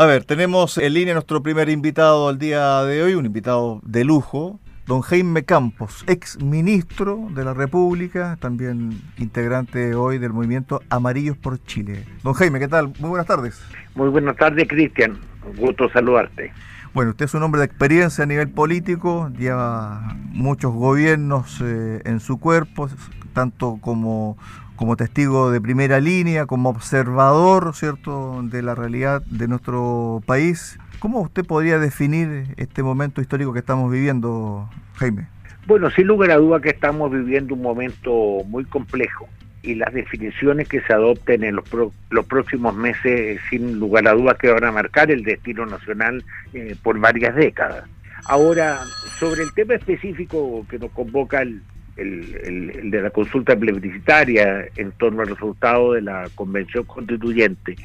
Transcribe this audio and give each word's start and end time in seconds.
A 0.00 0.06
ver, 0.06 0.24
tenemos 0.24 0.78
en 0.78 0.94
línea 0.94 1.12
nuestro 1.12 1.42
primer 1.42 1.68
invitado 1.68 2.30
al 2.30 2.38
día 2.38 2.82
de 2.84 3.02
hoy, 3.02 3.12
un 3.12 3.26
invitado 3.26 3.82
de 3.84 4.02
lujo, 4.02 4.58
don 4.86 5.02
Jaime 5.02 5.44
Campos, 5.44 6.04
ex 6.06 6.42
ministro 6.42 7.28
de 7.34 7.44
la 7.44 7.52
República, 7.52 8.38
también 8.40 8.98
integrante 9.18 9.94
hoy 9.94 10.16
del 10.16 10.32
movimiento 10.32 10.80
Amarillos 10.88 11.36
por 11.36 11.62
Chile. 11.64 12.06
Don 12.22 12.32
Jaime, 12.32 12.58
¿qué 12.58 12.68
tal? 12.68 12.94
Muy 12.98 13.10
buenas 13.10 13.26
tardes. 13.26 13.62
Muy 13.94 14.08
buenas 14.08 14.36
tardes, 14.36 14.66
Cristian. 14.68 15.18
gusto 15.58 15.90
saludarte. 15.90 16.50
Bueno, 16.94 17.10
usted 17.10 17.26
es 17.26 17.34
un 17.34 17.42
hombre 17.42 17.58
de 17.58 17.66
experiencia 17.66 18.24
a 18.24 18.26
nivel 18.26 18.48
político, 18.48 19.30
lleva 19.38 20.16
muchos 20.30 20.72
gobiernos 20.72 21.60
eh, 21.60 22.00
en 22.06 22.20
su 22.20 22.40
cuerpo, 22.40 22.88
tanto 23.34 23.76
como, 23.82 24.38
como 24.80 24.96
testigo 24.96 25.50
de 25.50 25.60
primera 25.60 26.00
línea, 26.00 26.46
como 26.46 26.70
observador, 26.70 27.74
¿cierto?, 27.74 28.40
de 28.44 28.62
la 28.62 28.74
realidad 28.74 29.20
de 29.26 29.46
nuestro 29.46 30.22
país. 30.24 30.78
¿Cómo 31.00 31.20
usted 31.20 31.44
podría 31.44 31.78
definir 31.78 32.54
este 32.56 32.82
momento 32.82 33.20
histórico 33.20 33.52
que 33.52 33.58
estamos 33.58 33.92
viviendo, 33.92 34.70
Jaime? 34.94 35.28
Bueno, 35.66 35.90
sin 35.90 36.06
lugar 36.06 36.30
a 36.30 36.38
duda 36.38 36.62
que 36.62 36.70
estamos 36.70 37.12
viviendo 37.12 37.54
un 37.56 37.60
momento 37.60 38.38
muy 38.46 38.64
complejo 38.64 39.28
y 39.60 39.74
las 39.74 39.92
definiciones 39.92 40.66
que 40.66 40.80
se 40.80 40.94
adopten 40.94 41.44
en 41.44 41.56
los, 41.56 41.64
los 42.08 42.24
próximos 42.24 42.74
meses, 42.74 43.38
sin 43.50 43.78
lugar 43.78 44.08
a 44.08 44.14
dudas, 44.14 44.38
que 44.38 44.50
van 44.50 44.64
a 44.64 44.72
marcar 44.72 45.10
el 45.10 45.24
destino 45.24 45.66
nacional 45.66 46.24
eh, 46.54 46.74
por 46.82 46.98
varias 46.98 47.34
décadas. 47.34 47.84
Ahora, 48.24 48.78
sobre 49.18 49.42
el 49.42 49.52
tema 49.52 49.74
específico 49.74 50.64
que 50.70 50.78
nos 50.78 50.90
convoca 50.92 51.42
el, 51.42 51.60
el, 51.96 52.90
de 52.90 53.02
la 53.02 53.10
consulta 53.10 53.56
plebiscitaria 53.56 54.66
en 54.76 54.92
torno 54.92 55.22
al 55.22 55.28
resultado 55.28 55.92
de 55.92 56.02
la 56.02 56.28
convención 56.34 56.84
constituyente, 56.84 57.76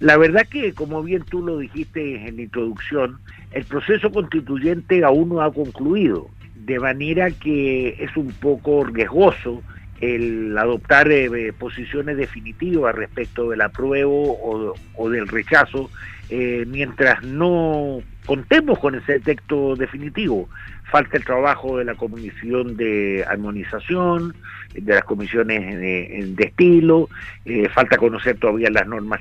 la 0.00 0.16
verdad 0.16 0.46
que, 0.48 0.72
como 0.72 1.02
bien 1.02 1.22
tú 1.22 1.42
lo 1.42 1.58
dijiste 1.58 2.26
en 2.26 2.36
la 2.36 2.42
introducción, 2.42 3.18
el 3.52 3.64
proceso 3.64 4.10
constituyente 4.10 5.04
aún 5.04 5.30
no 5.30 5.40
ha 5.42 5.52
concluido, 5.52 6.28
de 6.54 6.78
manera 6.78 7.30
que 7.30 7.96
es 8.02 8.16
un 8.16 8.32
poco 8.32 8.84
riesgoso 8.84 9.62
el 10.00 10.56
adoptar 10.58 11.10
eh, 11.10 11.52
posiciones 11.52 12.16
definitivas 12.16 12.94
respecto 12.94 13.50
del 13.50 13.60
apruebo 13.60 14.74
o, 14.96 15.10
del 15.10 15.28
rechazo 15.28 15.90
eh, 16.30 16.64
mientras 16.66 17.22
no 17.22 18.02
contemos 18.26 18.78
con 18.78 18.94
ese 18.94 19.20
texto 19.20 19.76
definitivo. 19.76 20.48
Falta 20.90 21.16
el 21.16 21.24
trabajo 21.24 21.78
de 21.78 21.84
la 21.84 21.94
comisión 21.94 22.76
de 22.76 23.24
armonización, 23.28 24.34
de 24.74 24.94
las 24.94 25.04
comisiones 25.04 25.78
de, 25.78 26.36
estilo, 26.38 27.08
eh, 27.44 27.68
falta 27.68 27.96
conocer 27.96 28.38
todavía 28.38 28.70
las 28.70 28.86
normas 28.86 29.20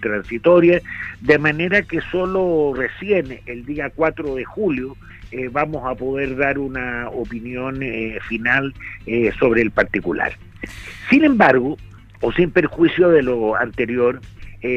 transitorias, 0.00 0.82
de 1.20 1.38
manera 1.38 1.82
que 1.82 2.00
solo 2.00 2.72
recién 2.76 3.40
el 3.46 3.64
día 3.64 3.90
4 3.90 4.34
de 4.34 4.44
julio 4.44 4.96
eh, 5.36 5.48
vamos 5.50 5.82
a 5.84 5.96
poder 5.96 6.36
dar 6.36 6.60
una 6.60 7.08
opinión 7.08 7.82
eh, 7.82 8.20
final 8.28 8.72
eh, 9.04 9.32
sobre 9.36 9.62
el 9.62 9.72
particular. 9.72 10.32
Sin 11.10 11.24
embargo, 11.24 11.76
o 12.20 12.32
sin 12.32 12.52
perjuicio 12.52 13.08
de 13.08 13.24
lo 13.24 13.56
anterior, 13.56 14.20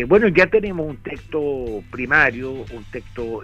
bueno, 0.07 0.27
ya 0.27 0.47
tenemos 0.47 0.85
un 0.85 0.97
texto 0.97 1.83
primario, 1.91 2.52
un 2.52 2.83
texto 2.91 3.41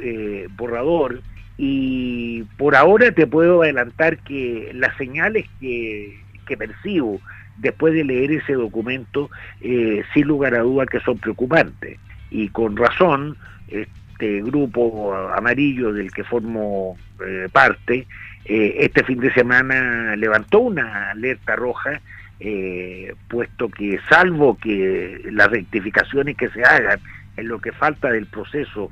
borrador, 0.57 1.21
y 1.57 2.43
por 2.57 2.75
ahora 2.75 3.11
te 3.11 3.27
puedo 3.27 3.61
adelantar 3.61 4.17
que 4.19 4.71
las 4.73 4.95
señales 4.97 5.45
que, 5.59 6.19
percibo 6.57 7.19
después 7.57 7.93
de 7.93 8.03
leer 8.03 8.31
ese 8.31 8.53
documento, 8.53 9.29
sin 9.61 10.27
lugar 10.27 10.55
a 10.55 10.59
duda 10.59 10.85
que 10.85 10.99
son 10.99 11.17
preocupantes. 11.17 11.97
Y 12.29 12.49
con 12.49 12.75
razón, 12.75 13.37
este 13.69 14.41
grupo 14.41 15.13
amarillo 15.35 15.93
del 15.93 16.11
que 16.11 16.23
formo 16.23 16.97
eh, 17.25 17.47
parte, 17.51 18.07
eh, 18.45 18.75
este 18.79 19.03
fin 19.03 19.19
de 19.19 19.33
semana 19.33 20.15
levantó 20.15 20.59
una 20.59 21.11
alerta 21.11 21.55
roja, 21.55 22.01
eh, 22.39 23.13
puesto 23.29 23.69
que 23.69 23.99
salvo 24.09 24.57
que 24.57 25.21
las 25.31 25.49
rectificaciones 25.49 26.35
que 26.35 26.49
se 26.49 26.63
hagan 26.63 26.99
en 27.37 27.47
lo 27.47 27.59
que 27.59 27.71
falta 27.71 28.11
del 28.11 28.27
proceso 28.27 28.91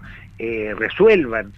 resuelvan 0.76 1.54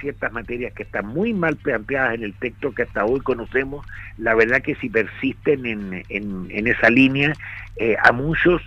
ciertas 0.00 0.32
materias 0.32 0.72
que 0.72 0.84
están 0.84 1.04
muy 1.04 1.34
mal 1.34 1.56
planteadas 1.56 2.14
en 2.14 2.22
el 2.22 2.32
texto 2.34 2.72
que 2.72 2.84
hasta 2.84 3.04
hoy 3.04 3.18
conocemos, 3.22 3.84
la 4.18 4.36
verdad 4.36 4.62
que 4.62 4.76
si 4.76 4.88
persisten 4.88 5.66
en, 5.66 6.66
esa 6.68 6.90
línea, 6.90 7.32
a 8.04 8.12
muchos 8.12 8.62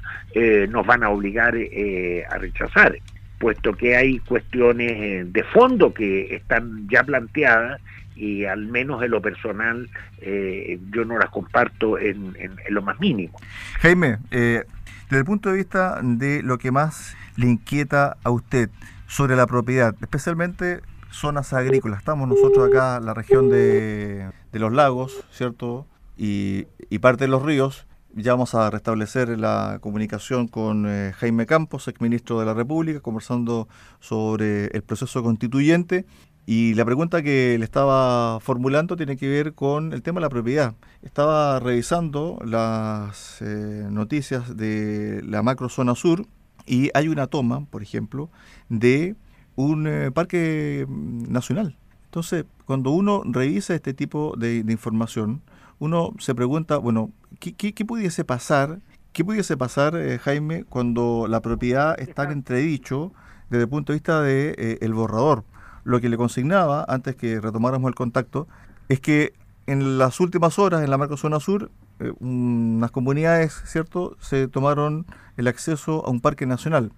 nos 0.68 0.86
van 0.86 1.04
a 1.04 1.10
obligar 1.10 1.56
a 1.56 2.38
rechazar 2.40 2.98
puesto 3.44 3.74
que 3.74 3.98
hay 3.98 4.20
cuestiones 4.20 4.92
eh, 4.94 5.24
de 5.28 5.44
fondo 5.44 5.94
que 5.94 6.34
están 6.34 6.88
ya 6.88 7.04
planteadas 7.04 7.82
y 8.16 8.46
al 8.46 8.68
menos 8.68 9.04
en 9.04 9.12
lo 9.12 9.22
personal 9.22 9.90
eh, 10.22 10.80
yo 10.92 11.06
no 11.06 11.18
las 11.18 11.30
comparto 11.30 11.98
en, 11.98 12.34
lo 12.70 12.82
más 12.82 13.00
mínimo. 13.00 13.38
Jaime, 13.80 14.18
eh, 14.32 14.64
desde 15.04 15.20
el 15.20 15.26
punto 15.26 15.50
de 15.50 15.56
vista 15.56 16.00
de 16.02 16.42
lo 16.44 16.58
que 16.58 16.72
más 16.72 17.16
le 17.36 17.48
inquieta 17.48 18.18
a 18.24 18.30
usted 18.30 18.70
sobre 19.08 19.36
la 19.36 19.48
propiedad, 19.48 19.96
especialmente 20.02 20.82
zonas 21.10 21.54
agrícolas, 21.54 22.00
estamos 22.00 22.28
nosotros 22.28 22.70
acá, 22.70 22.98
en 22.98 23.06
la 23.06 23.14
región 23.14 23.50
de, 23.50 24.30
de 24.52 24.60
los 24.60 24.74
lagos, 24.74 25.26
¿cierto? 25.32 25.86
Y, 26.18 26.68
y 26.90 27.00
parte 27.00 27.26
de 27.26 27.28
los 27.28 27.44
ríos, 27.44 27.86
ya 28.16 28.34
vamos 28.34 28.54
a 28.54 28.70
restablecer 28.70 29.30
la 29.40 29.80
comunicación 29.82 30.48
con 30.48 30.86
eh, 30.88 31.14
Jaime 31.18 31.46
Campos, 31.46 31.88
exministro 31.88 32.40
de 32.40 32.46
la 32.46 32.54
República, 32.54 33.00
conversando 33.00 33.68
sobre 34.00 34.66
el 34.68 34.84
proceso 34.84 35.24
constituyente. 35.24 36.06
Y 36.46 36.74
la 36.74 36.84
pregunta 36.84 37.22
que 37.22 37.56
le 37.58 37.64
estaba 37.64 38.40
formulando 38.42 38.98
tiene 38.98 39.16
que 39.16 39.30
ver 39.30 39.54
con 39.54 39.94
el 39.94 40.02
tema 40.02 40.20
de 40.20 40.26
la 40.26 40.30
propiedad. 40.30 40.76
Estaba 41.02 41.60
revisando 41.60 42.38
las 42.46 43.42
eh, 43.42 43.88
noticias 43.90 44.58
de 44.58 45.22
la 45.24 45.42
macrozona 45.42 45.96
sur 45.96 46.26
y 46.66 46.90
hay 46.94 47.08
una 47.08 47.28
toma, 47.28 47.66
por 47.66 47.82
ejemplo, 47.82 48.30
de 48.68 49.16
un 49.56 49.88
eh, 49.88 50.12
parque 50.12 50.86
nacional. 50.90 51.78
Entonces, 52.06 52.46
cuando 52.66 52.92
uno 52.92 53.24
revisa 53.26 53.74
este 53.74 53.94
tipo 53.94 54.36
de 54.38 54.58
información, 54.68 55.42
uno 55.80 56.14
se 56.20 56.34
pregunta, 56.34 56.78
bueno, 56.78 57.12
¿qué, 57.40 57.86
pudiese 57.86 58.24
pasar? 58.24 58.80
¿Qué 59.12 59.26
pudiese 59.26 59.58
pasar, 59.58 59.96
eh, 59.96 60.18
Jaime, 60.18 60.64
cuando 60.64 61.28
la 61.28 61.42
propiedad 61.42 62.00
está 62.00 62.24
en 62.24 62.32
entredicho 62.32 63.12
desde 63.50 63.64
el 63.64 63.70
punto 63.70 63.92
de 63.92 63.98
vista 63.98 64.22
del 64.22 64.56
de, 64.56 64.72
eh, 64.74 64.78
el 64.82 64.94
borrador? 64.94 65.44
Lo 65.84 66.00
que 66.00 66.10
le 66.10 66.18
consignaba, 66.18 66.86
antes 66.88 67.16
que 67.16 67.40
retomáramos 67.42 67.90
el 67.90 67.96
contacto, 67.96 68.48
es 68.90 69.00
que 69.00 69.34
en 69.66 69.98
las 69.98 70.20
últimas 70.20 70.60
horas 70.60 70.84
en 70.84 70.90
la 70.90 71.18
Zona 71.18 71.40
Sur, 71.40 71.72
eh, 72.00 72.12
unas 72.20 72.92
comunidades, 72.92 73.62
¿cierto?, 73.66 74.18
se 74.20 74.48
tomaron 74.48 75.06
el 75.38 75.48
acceso 75.48 76.06
a 76.06 76.10
un 76.10 76.22
parque 76.22 76.46
nacional, 76.46 76.92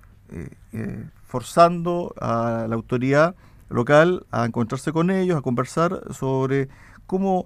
forzando 1.23 2.13
a 2.19 2.65
la 2.67 2.75
autoridad 2.75 3.35
local 3.69 4.25
a 4.31 4.45
encontrarse 4.45 4.91
con 4.91 5.09
ellos, 5.09 5.37
a 5.37 5.41
conversar 5.41 6.01
sobre 6.11 6.69
cómo 7.05 7.45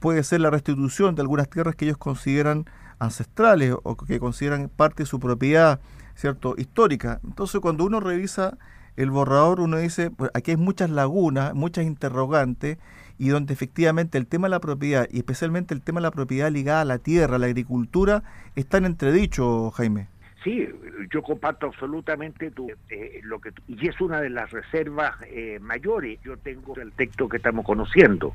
puede 0.00 0.24
ser 0.24 0.40
la 0.40 0.50
restitución 0.50 1.14
de 1.14 1.22
algunas 1.22 1.48
tierras 1.48 1.76
que 1.76 1.84
ellos 1.84 1.96
consideran 1.96 2.66
ancestrales 2.98 3.74
o 3.82 3.96
que 3.96 4.18
consideran 4.18 4.68
parte 4.68 5.04
de 5.04 5.06
su 5.06 5.20
propiedad, 5.20 5.80
¿cierto?, 6.14 6.54
histórica. 6.58 7.20
Entonces, 7.24 7.60
cuando 7.60 7.84
uno 7.84 8.00
revisa 8.00 8.58
el 9.02 9.10
borrador, 9.10 9.60
uno 9.60 9.78
dice, 9.78 10.10
pues 10.10 10.30
aquí 10.34 10.52
hay 10.52 10.56
muchas 10.56 10.90
lagunas, 10.90 11.54
muchas 11.54 11.84
interrogantes, 11.86 12.78
y 13.18 13.28
donde 13.28 13.52
efectivamente 13.52 14.18
el 14.18 14.26
tema 14.26 14.48
de 14.48 14.50
la 14.50 14.60
propiedad, 14.60 15.06
y 15.10 15.18
especialmente 15.18 15.74
el 15.74 15.82
tema 15.82 16.00
de 16.00 16.04
la 16.04 16.10
propiedad 16.10 16.50
ligada 16.50 16.82
a 16.82 16.84
la 16.84 16.98
tierra, 16.98 17.36
a 17.36 17.38
la 17.38 17.46
agricultura, 17.46 18.22
está 18.56 18.78
en 18.78 18.86
entredicho, 18.86 19.70
Jaime. 19.70 20.08
Sí, 20.42 20.66
yo 21.12 21.22
comparto 21.22 21.66
absolutamente 21.66 22.50
tu, 22.50 22.70
eh, 22.88 23.20
lo 23.24 23.40
que 23.40 23.50
y 23.68 23.88
es 23.88 24.00
una 24.00 24.22
de 24.22 24.30
las 24.30 24.50
reservas 24.50 25.14
eh, 25.26 25.58
mayores. 25.60 26.18
Yo 26.22 26.38
tengo 26.38 26.74
el 26.76 26.92
texto 26.92 27.28
que 27.28 27.36
estamos 27.36 27.66
conociendo, 27.66 28.32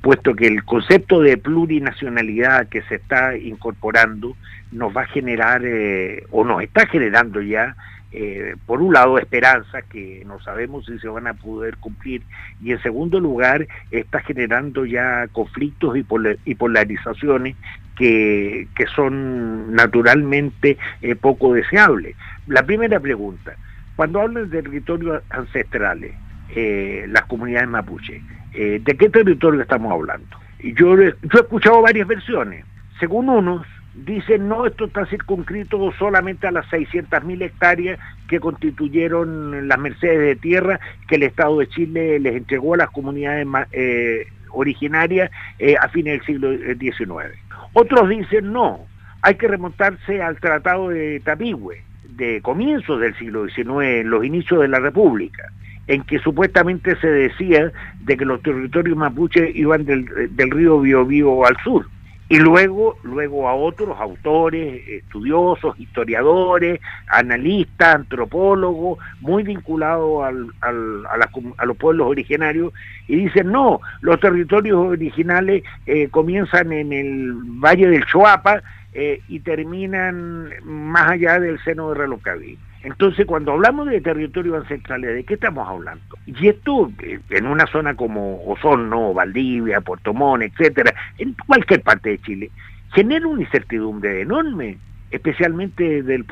puesto 0.00 0.34
que 0.34 0.48
el 0.48 0.64
concepto 0.64 1.20
de 1.20 1.36
plurinacionalidad 1.36 2.68
que 2.68 2.82
se 2.82 2.96
está 2.96 3.36
incorporando 3.36 4.36
nos 4.72 4.96
va 4.96 5.02
a 5.02 5.06
generar 5.06 5.62
eh, 5.64 6.24
o 6.32 6.44
nos 6.44 6.60
está 6.60 6.88
generando 6.88 7.40
ya 7.40 7.76
eh, 8.16 8.54
por 8.64 8.80
un 8.80 8.92
lado, 8.92 9.18
esperanza 9.18 9.82
que 9.82 10.22
no 10.24 10.38
sabemos 10.38 10.86
si 10.86 10.96
se 11.00 11.08
van 11.08 11.26
a 11.26 11.34
poder 11.34 11.78
cumplir, 11.78 12.22
y 12.62 12.70
en 12.70 12.80
segundo 12.80 13.18
lugar, 13.18 13.66
está 13.90 14.20
generando 14.20 14.84
ya 14.84 15.26
conflictos 15.32 15.96
y, 15.96 16.54
polarizaciones 16.54 17.56
que, 17.96 18.68
son 18.94 19.74
naturalmente 19.74 20.78
eh, 21.02 21.16
poco 21.16 21.54
deseables. 21.54 22.14
La 22.46 22.62
primera 22.62 23.00
pregunta, 23.00 23.56
cuando 23.96 24.20
hablan 24.20 24.48
de 24.48 24.62
territorios 24.62 25.20
ancestrales, 25.30 26.14
eh, 26.54 27.06
las 27.08 27.24
comunidades 27.24 27.68
mapuche, 27.68 28.22
¿de 28.52 28.96
qué 28.96 29.08
territorio 29.08 29.60
estamos 29.60 29.90
hablando? 29.90 30.38
Yo, 30.62 30.94
yo 30.94 31.02
he 31.02 31.40
escuchado 31.40 31.82
varias 31.82 32.06
versiones. 32.06 32.64
Según 33.00 33.28
unos, 33.28 33.66
dicen 33.94 34.48
no, 34.48 34.66
esto 34.66 34.86
está 34.86 35.06
circunscrito 35.06 35.92
solamente 35.98 36.46
a 36.46 36.50
las 36.50 36.66
600.000 36.66 37.42
hectáreas 37.42 37.98
que 38.28 38.40
constituyeron 38.40 39.68
las 39.68 39.78
mercedes 39.78 40.20
de 40.20 40.36
tierra 40.36 40.80
que 41.08 41.16
el 41.16 41.22
Estado 41.22 41.58
de 41.58 41.68
Chile 41.68 42.18
les 42.18 42.36
entregó 42.36 42.74
a 42.74 42.78
las 42.78 42.90
comunidades 42.90 43.46
eh, 43.72 44.26
originarias 44.50 45.30
eh, 45.58 45.76
a 45.80 45.88
fines 45.88 46.18
del 46.18 46.26
siglo 46.26 46.50
XIX. 46.78 47.38
Otros 47.72 48.08
dicen 48.08 48.52
no, 48.52 48.80
hay 49.22 49.36
que 49.36 49.48
remontarse 49.48 50.20
al 50.20 50.38
Tratado 50.40 50.88
de 50.88 51.20
Tapigüe, 51.20 51.82
de 52.08 52.40
comienzos 52.42 53.00
del 53.00 53.14
siglo 53.16 53.46
XIX, 53.48 53.68
en 54.00 54.10
los 54.10 54.24
inicios 54.24 54.60
de 54.60 54.68
la 54.68 54.80
República, 54.80 55.50
en 55.86 56.02
que 56.02 56.18
supuestamente 56.18 56.96
se 56.96 57.08
decía 57.08 57.70
de 58.00 58.16
que 58.16 58.24
los 58.24 58.42
territorios 58.42 58.96
mapuches 58.96 59.54
iban 59.54 59.84
del 59.84 60.50
río 60.50 60.80
Biobío 60.80 61.44
al 61.46 61.56
sur 61.62 61.86
y 62.28 62.38
luego, 62.38 62.96
luego 63.02 63.48
a 63.48 63.54
otros 63.54 64.00
autores, 64.00 64.82
estudiosos, 64.88 65.78
historiadores, 65.78 66.80
analistas, 67.08 67.96
antropólogos, 67.96 68.98
muy 69.20 69.42
vinculados 69.42 70.24
a, 70.62 71.64
los 71.66 71.76
pueblos 71.76 72.08
originarios, 72.08 72.72
y 73.08 73.16
dicen, 73.16 73.52
no, 73.52 73.80
los 74.00 74.18
territorios 74.20 74.78
originales 74.78 75.62
eh, 75.86 76.08
comienzan 76.08 76.72
en 76.72 76.92
el 76.92 77.32
Valle 77.34 77.88
del 77.88 78.06
Choapa 78.06 78.62
eh, 78.94 79.20
y 79.28 79.40
terminan 79.40 80.50
más 80.64 81.10
allá 81.10 81.38
del 81.38 81.62
seno 81.62 81.90
de 81.90 81.96
Relocaví. 81.96 82.58
Entonces, 82.84 83.24
cuando 83.24 83.52
hablamos 83.52 83.88
de 83.88 84.02
territorios 84.02 84.62
ancestrales, 84.62 85.14
¿de 85.14 85.24
qué 85.24 85.34
estamos 85.34 85.66
hablando? 85.66 86.04
Y 86.26 86.48
esto, 86.48 86.92
eh, 87.02 87.18
en 87.30 87.46
una 87.46 87.66
zona 87.66 87.96
como 87.96 88.44
Osorno, 88.44 89.14
Valdivia, 89.14 89.80
Puerto 89.80 90.12
Montt, 90.12 90.42
etcétera, 90.42 90.94
en 91.16 91.34
cualquier 91.46 91.80
parte 91.80 92.10
de 92.10 92.18
Chile, 92.18 92.50
genera 92.92 93.26
una 93.26 93.40
incertidumbre 93.40 94.20
enorme, 94.20 94.76
especialmente 95.10 96.02
del, 96.02 96.26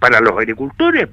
para 0.00 0.20
los 0.20 0.32
agricultores. 0.32 1.08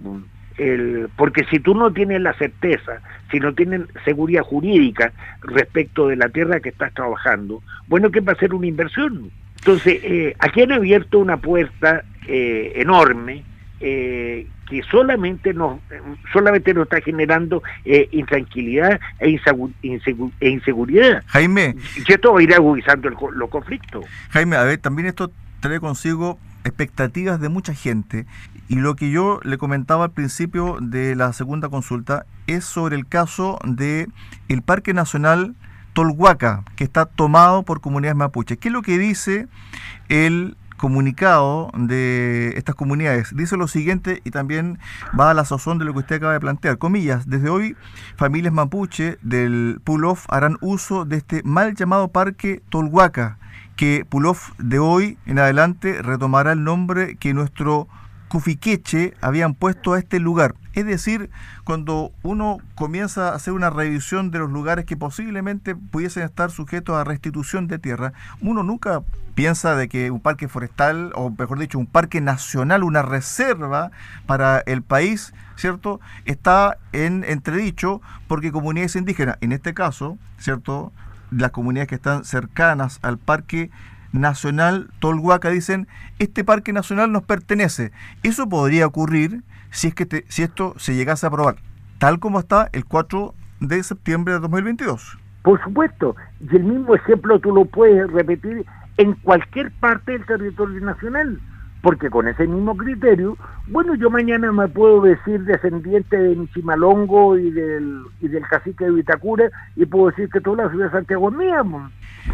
porque 1.15 1.43
si 1.51 1.59
tú 1.59 1.75
no 1.75 1.93
tienes 1.93 2.19
la 2.19 2.33
certeza, 2.33 3.01
si 3.31 3.39
no 3.39 3.53
tienes 3.53 3.81
seguridad 4.03 4.41
jurídica 4.41 5.13
respecto 5.41 6.07
de 6.07 6.15
la 6.15 6.29
tierra 6.29 6.59
que 6.59 6.69
estás 6.69 6.91
trabajando, 6.95 7.61
bueno, 7.87 8.09
¿qué 8.09 8.19
va 8.19 8.33
a 8.33 8.37
ser 8.37 8.55
una 8.55 8.65
inversión? 8.65 9.29
Entonces, 9.59 9.99
eh, 10.03 10.35
aquí 10.39 10.63
han 10.63 10.71
abierto 10.71 11.19
una 11.19 11.37
puerta 11.37 12.03
eh, 12.27 12.73
enorme 12.77 13.43
eh, 13.85 14.47
que 14.69 14.81
solamente 14.83 15.53
nos, 15.53 15.81
solamente 16.31 16.73
nos 16.73 16.83
está 16.83 17.01
generando 17.01 17.61
eh, 17.83 18.07
intranquilidad 18.11 18.97
e, 19.19 19.37
e, 19.37 20.49
inseguridad. 20.49 21.21
Jaime. 21.27 21.75
Y 22.07 22.11
esto 22.11 22.33
va 22.33 22.39
a 22.39 22.43
ir 22.43 22.53
agudizando 22.53 23.09
los 23.09 23.49
conflictos. 23.49 24.05
Jaime, 24.29 24.55
a 24.55 24.63
ver, 24.63 24.77
también 24.77 25.09
esto 25.09 25.31
trae 25.59 25.81
consigo 25.81 26.39
expectativas 26.63 27.41
de 27.41 27.49
mucha 27.49 27.73
gente 27.73 28.25
y 28.69 28.75
lo 28.75 28.95
que 28.95 29.11
yo 29.11 29.41
le 29.43 29.57
comentaba 29.57 30.05
al 30.05 30.11
principio 30.11 30.77
de 30.79 31.15
la 31.17 31.33
segunda 31.33 31.67
consulta 31.67 32.25
es 32.47 32.63
sobre 32.63 32.95
el 32.95 33.05
caso 33.05 33.59
de 33.65 34.07
el 34.47 34.61
Parque 34.61 34.93
Nacional 34.93 35.55
Tolhuaca, 35.91 36.63
que 36.77 36.85
está 36.85 37.05
tomado 37.05 37.63
por 37.63 37.81
comunidades 37.81 38.15
mapuches. 38.15 38.57
¿Qué 38.57 38.69
es 38.69 38.73
lo 38.73 38.81
que 38.81 38.97
dice 38.97 39.47
el 40.07 40.55
comunicado 40.83 41.71
de 41.77 42.55
estas 42.57 42.75
comunidades 42.75 43.33
dice 43.33 43.55
lo 43.55 43.69
siguiente 43.69 44.19
y 44.25 44.31
también 44.31 44.79
va 45.17 45.31
a 45.31 45.33
la 45.33 45.45
sazón 45.45 45.79
de 45.79 45.85
lo 45.85 45.93
que 45.93 45.99
usted 45.99 46.17
acaba 46.17 46.33
de 46.33 46.41
plantear. 46.41 46.77
Comillas, 46.77 47.29
desde 47.29 47.47
hoy 47.47 47.77
familias 48.17 48.51
mapuche 48.51 49.17
del 49.21 49.79
Pulof 49.85 50.25
harán 50.27 50.57
uso 50.59 51.05
de 51.05 51.15
este 51.15 51.41
mal 51.43 51.73
llamado 51.73 52.09
parque 52.09 52.61
Tolhuaca, 52.67 53.37
que 53.77 54.03
Pulof 54.03 54.49
de 54.57 54.79
hoy 54.79 55.17
en 55.25 55.39
adelante 55.39 56.01
retomará 56.01 56.51
el 56.51 56.65
nombre 56.65 57.15
que 57.15 57.33
nuestro 57.33 57.87
Cufiqueche 58.33 59.13
habían 59.21 59.53
puesto 59.53 59.93
a 59.93 59.99
este 59.99 60.19
lugar. 60.19 60.55
Es 60.73 60.87
decir, 60.87 61.29
cuando 61.65 62.11
uno 62.23 62.57
comienza 62.73 63.29
a 63.29 63.35
hacer 63.35 63.53
una 63.53 63.69
revisión 63.69 64.31
de 64.31 64.39
los 64.39 64.49
lugares 64.49 64.85
que 64.85 64.97
posiblemente 64.97 65.75
pudiesen 65.75 66.23
estar 66.23 66.49
sujetos 66.49 66.95
a 66.95 67.03
restitución 67.03 67.67
de 67.67 67.77
tierra, 67.77 68.13
uno 68.41 68.63
nunca 68.63 69.03
piensa 69.35 69.75
de 69.75 69.87
que 69.87 70.09
un 70.09 70.19
parque 70.19 70.47
forestal, 70.47 71.11
o 71.13 71.29
mejor 71.29 71.59
dicho, 71.59 71.77
un 71.77 71.85
parque 71.85 72.21
nacional, 72.21 72.83
una 72.83 73.03
reserva 73.03 73.91
para 74.25 74.63
el 74.65 74.81
país, 74.81 75.31
¿cierto? 75.55 75.99
Está 76.25 76.79
en 76.91 77.23
entredicho 77.25 78.01
porque 78.27 78.51
comunidades 78.51 78.95
indígenas, 78.95 79.37
en 79.41 79.51
este 79.51 79.75
caso, 79.75 80.17
¿cierto? 80.39 80.91
Las 81.29 81.51
comunidades 81.51 81.87
que 81.87 81.95
están 81.95 82.25
cercanas 82.25 82.97
al 83.03 83.19
parque 83.19 83.69
Nacional 84.13 84.89
Tolhuaca 84.99 85.49
dicen, 85.49 85.87
este 86.19 86.45
parque 86.45 86.71
nacional 86.71 87.11
nos 87.11 87.23
pertenece. 87.23 87.91
Eso 88.21 88.47
podría 88.47 88.87
ocurrir 88.87 89.43
si 89.71 89.87
es 89.87 89.95
que 89.95 90.25
si 90.29 90.43
esto 90.43 90.75
se 90.77 90.95
llegase 90.95 91.25
a 91.25 91.29
aprobar, 91.29 91.55
tal 91.97 92.19
como 92.19 92.39
está 92.39 92.69
el 92.71 92.85
4 92.85 93.33
de 93.59 93.83
septiembre 93.83 94.35
de 94.35 94.39
2022. 94.39 95.17
Por 95.41 95.61
supuesto, 95.61 96.15
y 96.39 96.55
el 96.55 96.63
mismo 96.63 96.95
ejemplo 96.95 97.39
tú 97.39 97.53
lo 97.53 97.65
puedes 97.65 98.09
repetir 98.11 98.65
en 98.97 99.13
cualquier 99.15 99.71
parte 99.71 100.13
del 100.13 100.25
territorio 100.25 100.79
nacional 100.79 101.41
porque 101.83 102.09
con 102.09 102.29
ese 102.29 102.47
mismo 102.47 102.77
criterio, 102.77 103.37
bueno, 103.67 103.93
yo 103.95 104.09
mañana 104.09 104.53
me 104.53 104.69
puedo 104.69 105.01
decir 105.01 105.43
descendiente 105.43 106.17
de 106.17 106.33
Michimalongo 106.33 107.37
y 107.37 107.51
del, 107.51 108.03
y 108.21 108.29
del 108.29 108.47
cacique 108.47 108.85
de 108.85 108.91
Vitacura 108.91 109.51
y 109.75 109.85
puedo 109.85 110.07
decir 110.07 110.29
que 110.29 110.39
toda 110.39 110.63
la 110.63 110.69
ciudad 110.69 110.85
de 110.85 110.91
Santiago 110.91 111.29
es 111.29 111.35
mía. 111.35 111.61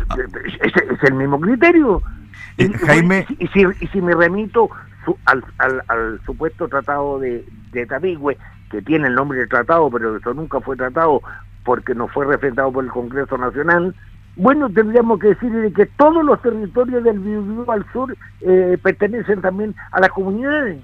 Ah. 0.09 0.15
Es, 0.62 1.03
el 1.03 1.13
mismo 1.13 1.39
criterio. 1.39 2.01
Eh, 2.57 2.71
Jaime... 2.86 3.25
Y, 3.39 3.47
si, 3.47 3.63
y 3.80 3.88
si 3.88 4.01
me 4.01 4.13
remito 4.13 4.69
al, 5.25 5.44
al, 5.57 6.21
supuesto 6.25 6.68
tratado 6.68 7.19
de, 7.19 7.45
de 7.71 7.86
Tabigüe, 7.86 8.38
que 8.69 8.81
tiene 8.81 9.07
el 9.07 9.15
nombre 9.15 9.39
de 9.39 9.47
tratado, 9.47 9.89
pero 9.89 10.18
eso 10.18 10.33
nunca 10.33 10.59
fue 10.62 10.75
tratado 10.75 11.21
porque 11.63 11.95
no 11.95 12.07
fue 12.07 12.25
refrendado 12.25 12.71
por 12.71 12.83
el 12.83 12.91
Congreso 12.91 13.38
Nacional, 13.38 13.95
bueno, 14.36 14.69
tendríamos 14.69 15.19
que 15.19 15.27
decir 15.27 15.51
que 15.75 15.86
todos 15.86 16.24
los 16.24 16.41
territorios 16.41 17.03
del 17.03 17.19
Biobío 17.19 17.69
al 17.69 17.86
sur 17.91 18.15
eh, 18.41 18.77
pertenecen 18.81 19.41
también 19.41 19.75
a 19.91 20.00
las 20.00 20.12
comunidades. 20.12 20.81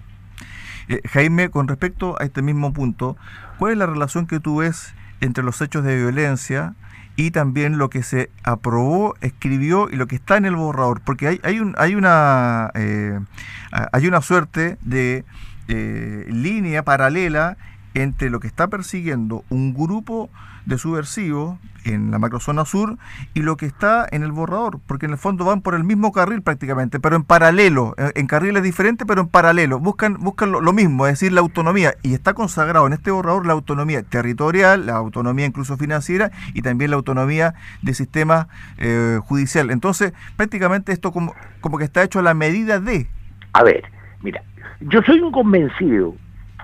Eh, 0.89 1.01
Jaime, 1.07 1.49
con 1.49 1.67
respecto 1.67 2.17
a 2.19 2.25
este 2.25 2.41
mismo 2.41 2.73
punto, 2.73 3.15
¿cuál 3.57 3.71
es 3.71 3.77
la 3.77 3.85
relación 3.85 4.27
que 4.27 4.41
tú 4.41 4.57
ves 4.57 4.93
entre 5.21 5.43
los 5.43 5.61
hechos 5.61 5.85
de 5.85 5.95
violencia 5.95 6.75
y 7.15 7.31
también 7.31 7.77
lo 7.77 7.89
que 7.89 8.03
se 8.03 8.29
aprobó, 8.43 9.15
escribió 9.21 9.89
y 9.89 9.95
lo 9.95 10.07
que 10.07 10.15
está 10.15 10.37
en 10.37 10.45
el 10.45 10.55
borrador? 10.55 11.01
Porque 11.01 11.27
hay, 11.27 11.41
hay, 11.43 11.59
un, 11.59 11.75
hay, 11.77 11.95
una, 11.95 12.71
eh, 12.73 13.19
hay 13.91 14.07
una 14.07 14.21
suerte 14.21 14.77
de 14.81 15.23
línea 15.67 16.83
paralela 16.83 17.57
entre 17.95 18.29
lo 18.29 18.39
que 18.39 18.47
está 18.47 18.67
persiguiendo 18.67 19.43
un 19.49 19.73
grupo 19.73 20.29
de 20.65 20.77
subversivos 20.77 21.57
en 21.85 22.11
la 22.11 22.19
macrozona 22.19 22.65
sur 22.65 22.97
y 23.33 23.41
lo 23.41 23.57
que 23.57 23.65
está 23.65 24.07
en 24.11 24.23
el 24.23 24.31
borrador, 24.31 24.79
porque 24.85 25.05
en 25.05 25.13
el 25.13 25.17
fondo 25.17 25.45
van 25.45 25.61
por 25.61 25.75
el 25.75 25.83
mismo 25.83 26.11
carril 26.11 26.41
prácticamente, 26.41 26.99
pero 26.99 27.15
en 27.15 27.23
paralelo, 27.23 27.93
en 27.97 28.27
carriles 28.27 28.63
diferentes, 28.63 29.07
pero 29.07 29.21
en 29.21 29.27
paralelo, 29.27 29.79
buscan, 29.79 30.15
buscan 30.19 30.51
lo, 30.51 30.73
mismo, 30.73 31.05
es 31.05 31.13
decir, 31.13 31.31
la 31.31 31.41
autonomía, 31.41 31.93
y 32.01 32.13
está 32.13 32.33
consagrado 32.33 32.87
en 32.87 32.93
este 32.93 33.11
borrador 33.11 33.45
la 33.45 33.53
autonomía 33.53 34.03
territorial, 34.03 34.87
la 34.87 34.95
autonomía 34.95 35.45
incluso 35.45 35.77
financiera 35.77 36.31
y 36.53 36.63
también 36.63 36.89
la 36.89 36.97
autonomía 36.97 37.53
del 37.81 37.95
sistema 37.95 38.47
eh, 38.77 39.19
judicial. 39.23 39.69
Entonces, 39.69 40.13
prácticamente 40.35 40.91
esto 40.91 41.11
como, 41.11 41.33
como 41.61 41.77
que 41.77 41.85
está 41.85 42.03
hecho 42.03 42.19
a 42.19 42.23
la 42.23 42.33
medida 42.33 42.79
de... 42.79 43.07
A 43.53 43.63
ver, 43.63 43.83
mira, 44.21 44.43
yo 44.81 45.01
soy 45.03 45.19
un 45.19 45.31
convencido 45.31 46.15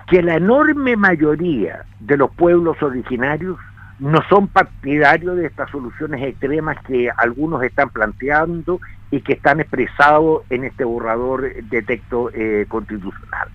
que 0.08 0.22
la 0.22 0.36
enorme 0.36 0.96
mayoría 0.96 1.84
de 2.00 2.16
los 2.16 2.30
pueblos 2.34 2.82
originarios 2.82 3.58
no 3.98 4.18
son 4.28 4.48
partidarios 4.48 5.36
de 5.36 5.46
estas 5.46 5.70
soluciones 5.70 6.22
extremas 6.22 6.76
que 6.86 7.08
algunos 7.16 7.62
están 7.62 7.90
planteando 7.90 8.80
y 9.10 9.20
que 9.20 9.34
están 9.34 9.60
expresados 9.60 10.42
en 10.50 10.64
este 10.64 10.84
borrador 10.84 11.54
de 11.54 11.82
texto 11.82 12.30
eh, 12.34 12.66
constitucional. 12.68 13.48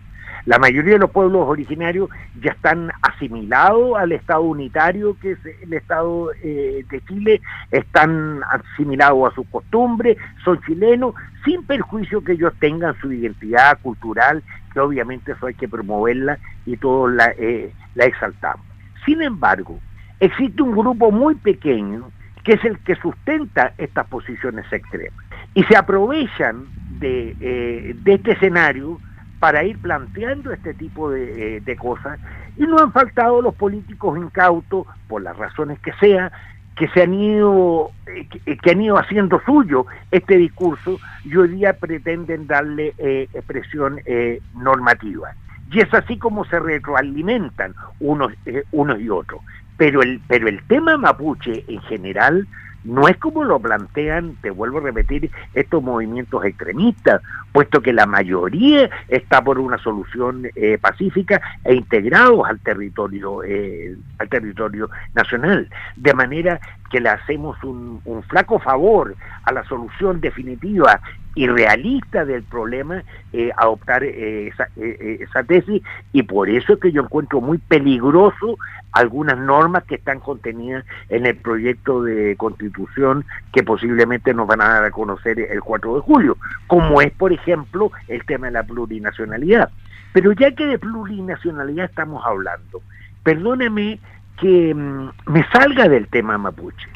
La 0.48 0.58
mayoría 0.58 0.94
de 0.94 1.00
los 1.00 1.12
pueblos 1.12 1.48
originarios 1.48 2.10
ya 2.42 2.51
están 2.51 2.89
asimilados 3.04 3.98
al 3.98 4.12
Estado 4.13 4.42
unitario 4.42 5.16
que 5.22 5.34
es 5.34 5.39
el 5.62 5.74
Estado 5.74 6.32
eh, 6.42 6.84
de 6.89 7.01
Chile, 7.01 7.42
están 7.70 8.42
asimilados 8.50 9.32
a 9.32 9.36
sus 9.36 9.46
costumbres, 9.48 10.18
son 10.44 10.60
chilenos, 10.62 11.13
sin 11.46 11.63
perjuicio 11.63 12.24
que 12.24 12.32
ellos 12.32 12.54
tengan 12.60 13.00
su 13.00 13.12
identidad 13.12 13.77
cultural 13.82 14.42
obviamente 14.80 15.32
eso 15.32 15.48
hay 15.48 15.54
que 15.54 15.68
promoverla 15.68 16.38
y 16.66 16.77
todos 16.77 17.12
la, 17.12 17.34
eh, 17.38 17.72
la 17.96 18.06
exaltamos. 18.06 18.66
Sin 19.06 19.22
embargo, 19.22 19.80
existe 20.20 20.62
un 20.62 20.72
grupo 20.72 21.12
muy 21.12 21.36
pequeño 21.36 22.12
que 22.44 22.54
es 22.54 22.63
el 22.63 22.80
que 22.80 22.96
sustenta 22.96 23.74
estas 23.77 24.08
posiciones 24.08 24.66
extremas 24.72 25.25
y 25.54 25.63
se 25.63 25.75
aprovechan 25.75 26.66
de, 27.00 27.36
eh, 27.39 27.96
de 28.04 28.13
este 28.13 28.32
escenario 28.32 29.00
para 29.39 29.63
ir 29.63 29.77
planteando 29.79 30.51
este 30.51 30.74
tipo 30.74 31.10
de, 31.12 31.58
eh, 31.58 31.62
de, 31.62 31.75
cosas 31.75 32.20
y 32.58 32.63
no 32.63 32.79
han 32.79 32.91
faltado 32.91 33.41
los 33.41 33.53
políticos 33.56 34.17
incautos, 34.17 34.88
por 35.08 35.22
las 35.22 35.38
razones 35.38 35.79
que 35.79 35.94
sea, 35.94 36.32
que 36.77 36.88
se 36.89 37.03
han 37.03 37.13
ido 37.13 37.91
eh, 38.06 38.27
que, 38.27 38.72
han 38.72 38.82
ido 38.82 38.98
haciendo 38.98 39.41
suyo 39.46 39.86
este 40.12 40.38
discurso 40.38 41.00
y 41.25 41.36
hoy 41.36 41.50
día 41.50 41.74
pretenden 41.74 42.48
darle 42.48 42.94
eh, 42.98 43.27
expresión 43.34 44.00
eh, 44.06 44.41
normativa. 44.56 45.34
Y 45.72 45.82
es 45.82 45.94
así 45.94 46.17
como 46.17 46.46
se 46.46 46.60
retroalimentan 46.60 47.74
unos, 48.00 48.32
eh, 48.46 48.63
unos 48.72 49.00
y 49.00 49.10
otros. 49.10 49.41
Pero 49.75 50.01
el, 50.01 50.22
pero 50.27 50.48
el 50.48 50.63
tema 50.67 50.98
mapuche 50.98 51.65
en 51.67 51.82
general 51.82 52.48
no 52.88 53.08
es 53.08 53.17
como 53.17 53.44
lo 53.44 53.60
plantean, 53.60 54.38
te 54.41 54.50
vuelvo 54.50 54.77
a 54.77 54.82
repetir, 54.82 55.29
estos 55.53 55.84
movimientos 55.84 56.44
extremistas, 56.46 57.22
puesto 57.51 57.82
que 57.82 57.91
la 57.91 58.06
mayoría 58.06 58.89
está 59.10 59.44
por 59.44 59.60
una 59.60 59.77
solución 59.77 60.48
eh, 60.56 60.77
pacífica 60.79 61.41
e 61.65 61.75
integrados 61.75 62.48
al 62.48 62.60
territorio, 62.60 63.44
eh, 63.44 63.96
al 64.20 64.29
territorio 64.29 64.89
nacional. 65.13 65.70
De 65.98 66.13
manera 66.13 66.60
que 66.89 67.01
le 67.01 67.10
hacemos 67.10 67.62
un, 67.63 68.01
flaco 68.29 68.60
favor 68.60 69.15
a 69.44 69.51
la 69.51 69.63
solución 69.65 70.22
definitiva 70.22 71.01
y 71.38 71.46
realista 71.46 72.25
del 72.25 72.41
problema 72.41 73.03
eh, 73.32 73.51
adoptar 73.56 74.03
esa, 74.03 74.67
esa 74.75 75.44
tesis 75.44 75.84
y 76.12 76.24
por 76.24 76.50
eso 76.50 76.74
es 76.74 76.79
que 76.79 76.91
yo 76.91 77.03
encuentro 77.03 77.41
muy 77.41 77.60
peligroso 77.60 78.58
algunas 78.91 79.38
normas 79.38 79.84
que 79.84 79.96
están 79.96 80.20
contenidas 80.20 80.84
en 81.10 81.27
el 81.27 81.38
proyecto 81.38 82.01
de 82.01 82.36
constitución 82.38 83.24
que 83.53 83.62
posiblemente 83.62 84.34
nos 84.34 84.48
van 84.48 84.62
a 84.62 84.70
dar 84.70 84.86
a 84.86 84.91
conocer 84.91 85.39
el 85.39 85.62
4 85.62 85.96
de 85.96 86.01
julio, 86.01 86.38
como 86.65 87.01
es, 87.01 87.12
por 87.12 87.32
ejemplo, 87.32 87.91
el 88.08 88.25
tema 88.25 88.48
de 88.48 88.53
la 88.53 88.63
plurinacionalidad. 88.63 89.70
Pero 90.13 90.32
ya 90.32 90.51
que 90.56 90.65
de 90.65 90.79
plurinacionalidad 90.79 91.86
estamos 91.86 92.25
hablando, 92.25 92.82
perdóneme 93.22 94.00
que 94.38 94.74
mm, 94.74 95.10
me 95.27 95.46
salga 95.50 95.89
del 95.89 96.08
tema 96.08 96.38
mapuche, 96.38 96.88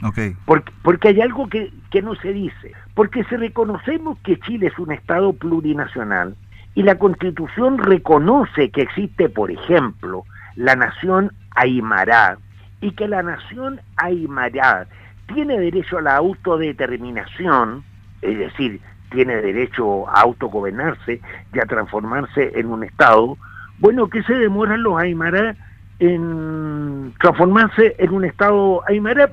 porque, 0.45 0.71
porque 0.83 1.07
hay 1.09 1.21
algo 1.21 1.49
que, 1.49 1.71
que 1.89 2.01
no 2.01 2.15
se 2.15 2.33
dice, 2.33 2.73
porque 2.93 3.23
si 3.25 3.35
reconocemos 3.35 4.17
que 4.19 4.39
Chile 4.39 4.67
es 4.67 4.79
un 4.79 4.91
Estado 4.91 5.33
plurinacional 5.33 6.35
y 6.75 6.83
la 6.83 6.97
Constitución 6.97 7.77
reconoce 7.77 8.69
que 8.69 8.81
existe, 8.81 9.27
por 9.29 9.51
ejemplo, 9.51 10.23
la 10.55 10.75
nación 10.75 11.31
Aymara 11.55 12.37
y 12.79 12.91
que 12.91 13.07
la 13.07 13.23
nación 13.23 13.81
Aymara 13.97 14.87
tiene 15.33 15.59
derecho 15.59 15.97
a 15.97 16.01
la 16.01 16.15
autodeterminación, 16.17 17.83
es 18.21 18.37
decir, 18.37 18.79
tiene 19.11 19.35
derecho 19.37 20.07
a 20.09 20.21
autogobernarse 20.21 21.21
y 21.53 21.59
a 21.59 21.65
transformarse 21.65 22.51
en 22.55 22.67
un 22.67 22.83
Estado, 22.83 23.37
bueno, 23.79 24.07
¿qué 24.09 24.21
se 24.23 24.33
demoran 24.33 24.83
los 24.83 25.01
Aymara 25.01 25.55
en 26.01 27.13
transformarse 27.19 27.95
en 27.99 28.11
un 28.11 28.25
Estado 28.25 28.81
Aymara? 28.87 29.31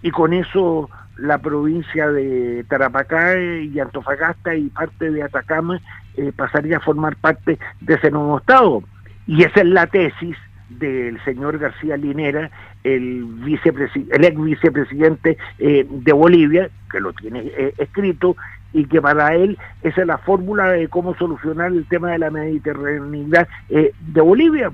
Y 0.00 0.10
con 0.10 0.32
eso 0.32 0.88
la 1.18 1.38
provincia 1.38 2.10
de 2.10 2.64
Tarapacá 2.68 3.38
y 3.38 3.78
Antofagasta 3.78 4.54
y 4.54 4.68
parte 4.68 5.10
de 5.10 5.22
Atacama 5.22 5.80
eh, 6.16 6.32
pasaría 6.34 6.78
a 6.78 6.80
formar 6.80 7.16
parte 7.16 7.58
de 7.80 7.94
ese 7.94 8.10
nuevo 8.10 8.38
Estado. 8.38 8.82
Y 9.26 9.42
esa 9.42 9.60
es 9.60 9.66
la 9.66 9.86
tesis 9.86 10.36
del 10.68 11.22
señor 11.24 11.58
García 11.58 11.96
Linera, 11.96 12.50
el, 12.84 13.26
el 13.44 14.24
ex 14.24 14.40
vicepresidente 14.40 15.36
eh, 15.58 15.86
de 15.88 16.12
Bolivia, 16.12 16.70
que 16.90 17.00
lo 17.00 17.12
tiene 17.12 17.40
eh, 17.40 17.74
escrito, 17.78 18.36
y 18.72 18.84
que 18.86 19.00
para 19.00 19.34
él 19.34 19.56
esa 19.82 20.02
es 20.02 20.06
la 20.06 20.18
fórmula 20.18 20.70
de 20.70 20.88
cómo 20.88 21.14
solucionar 21.14 21.68
el 21.72 21.86
tema 21.86 22.10
de 22.10 22.18
la 22.18 22.30
mediterraneidad 22.30 23.48
eh, 23.68 23.92
de 24.00 24.20
Bolivia. 24.20 24.70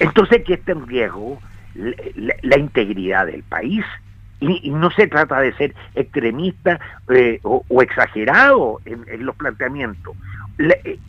Entonces, 0.00 0.42
que 0.44 0.54
está 0.54 0.72
en 0.72 0.86
riesgo 0.86 1.38
la, 1.74 2.58
integridad 2.58 3.26
del 3.26 3.42
país. 3.42 3.84
Y, 4.38 4.70
no 4.70 4.90
se 4.90 5.06
trata 5.06 5.40
de 5.40 5.54
ser 5.54 5.74
extremista 5.94 6.78
o, 7.42 7.82
exagerado 7.82 8.80
en 8.84 9.24
los 9.24 9.34
planteamientos 9.36 10.14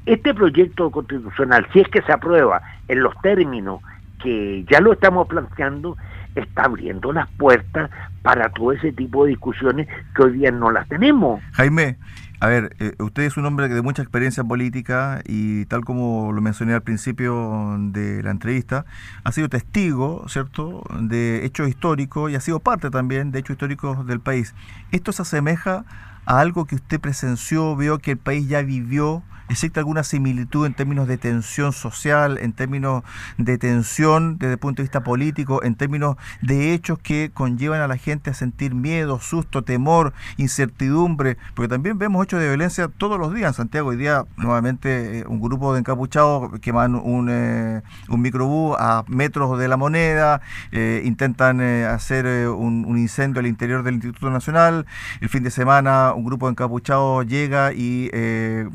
este 0.06 0.34
proyecto 0.34 0.92
constitucional, 0.92 1.68
si 1.72 1.80
es 1.80 1.88
que 1.88 2.02
se 2.02 2.12
aprueba 2.12 2.62
en 2.88 3.02
los 3.02 3.20
términos 3.22 3.82
que 4.22 4.66
ya 4.70 4.82
lo 4.82 4.94
estamos 4.94 5.28
planteando, 5.28 5.96
está 6.36 6.64
abriendo 6.64 7.14
las 7.14 7.30
puertas 7.32 7.90
para 8.24 8.50
todo 8.50 8.74
ese 8.74 8.92
tipo 8.92 9.24
de 9.24 9.32
discusiones 9.32 9.88
que 10.16 10.24
hoy 10.24 10.34
día 10.34 10.52
no 10.52 10.72
las 10.72 10.88
tenemos. 10.88 11.42
Jaime, 11.54 11.98
a 12.40 12.48
ver, 12.48 12.76
eh, 12.80 12.94
usted 13.00 13.24
es 13.24 13.36
un 13.38 13.46
hombre 13.46 13.68
de 13.68 13.82
mucha 13.82 14.04
experiencia 14.04 14.44
política 14.44 15.22
y 15.26 15.66
tal 15.66 15.84
como 15.84 16.32
lo 16.32 16.42
mencioné 16.42 16.74
al 16.74 16.84
principio 16.84 17.76
de 17.80 18.22
la 18.22 18.30
entrevista, 18.32 18.86
ha 19.24 19.32
sido 19.32 19.50
testigo, 19.50 20.26
¿cierto?, 20.28 20.84
de 21.00 21.46
hechos 21.46 21.68
históricos 21.68 22.32
y 22.32 22.36
ha 22.36 22.40
sido 22.40 22.60
parte 22.60 22.92
también 22.92 23.32
de 23.32 23.40
hechos 23.40 23.56
históricos 23.56 24.06
del 24.06 24.20
país. 24.20 24.54
¿Esto 24.92 25.12
se 25.12 25.24
asemeja 25.24 25.86
a 26.28 26.40
algo 26.40 26.66
que 26.66 26.76
usted 26.76 27.00
presenció, 27.00 27.76
vio 27.76 28.00
que 28.00 28.12
el 28.12 28.18
país 28.18 28.48
ya 28.48 28.62
vivió 28.62 29.24
¿Existe 29.50 29.80
alguna 29.80 30.04
similitud 30.04 30.66
en 30.66 30.74
términos 30.74 31.08
de 31.08 31.18
tensión 31.18 31.72
social, 31.72 32.38
en 32.38 32.52
términos 32.52 33.04
de 33.38 33.58
tensión 33.58 34.38
desde 34.38 34.54
el 34.54 34.60
punto 34.60 34.82
de 34.82 34.84
vista 34.84 35.04
político, 35.04 35.64
en 35.64 35.76
términos 35.76 36.18
de 36.42 36.74
hechos 36.74 37.00
que 37.00 37.32
conllevan 37.34 37.80
a 37.80 37.88
la 37.88 37.96
gente 37.96 38.30
a 38.30 38.34
sentir 38.34 38.76
miedo, 38.76 39.22
susto, 39.22 39.64
temor, 39.64 40.14
incertidumbre? 40.36 41.38
Porque 41.56 41.70
también 41.70 41.98
vemos 41.98 42.26
hechos 42.26 42.42
de 42.42 42.48
violencia 42.48 42.90
todos 42.90 43.18
los 43.18 43.34
días 43.34 43.52
en 43.52 43.54
Santiago. 43.54 43.90
Hoy 43.90 43.96
día, 43.96 44.26
nuevamente, 44.36 45.20
eh, 45.20 45.26
un 45.26 45.40
grupo 45.40 45.72
de 45.74 45.80
encapuchados 45.80 46.60
queman 46.60 46.96
un, 46.96 47.30
eh, 47.32 47.84
un 48.10 48.22
microbús 48.22 48.76
a 48.78 49.06
metros 49.08 49.58
de 49.58 49.70
la 49.70 49.78
moneda, 49.78 50.42
eh, 50.74 51.02
intentan 51.06 51.62
hacer 51.62 52.50
un, 52.50 52.84
un, 52.86 52.98
incendio 52.98 53.40
al 53.40 53.48
interior 53.48 53.84
del 53.84 53.96
Instituto 53.96 54.30
Nacional. 54.30 54.86
El 55.22 55.30
fin 55.30 55.44
de 55.44 55.52
semana, 55.52 56.14
un 56.18 56.26
grupo 56.26 56.48
de 56.48 56.52
encapuchados 56.52 57.26
llega 57.28 57.72
y 57.74 58.10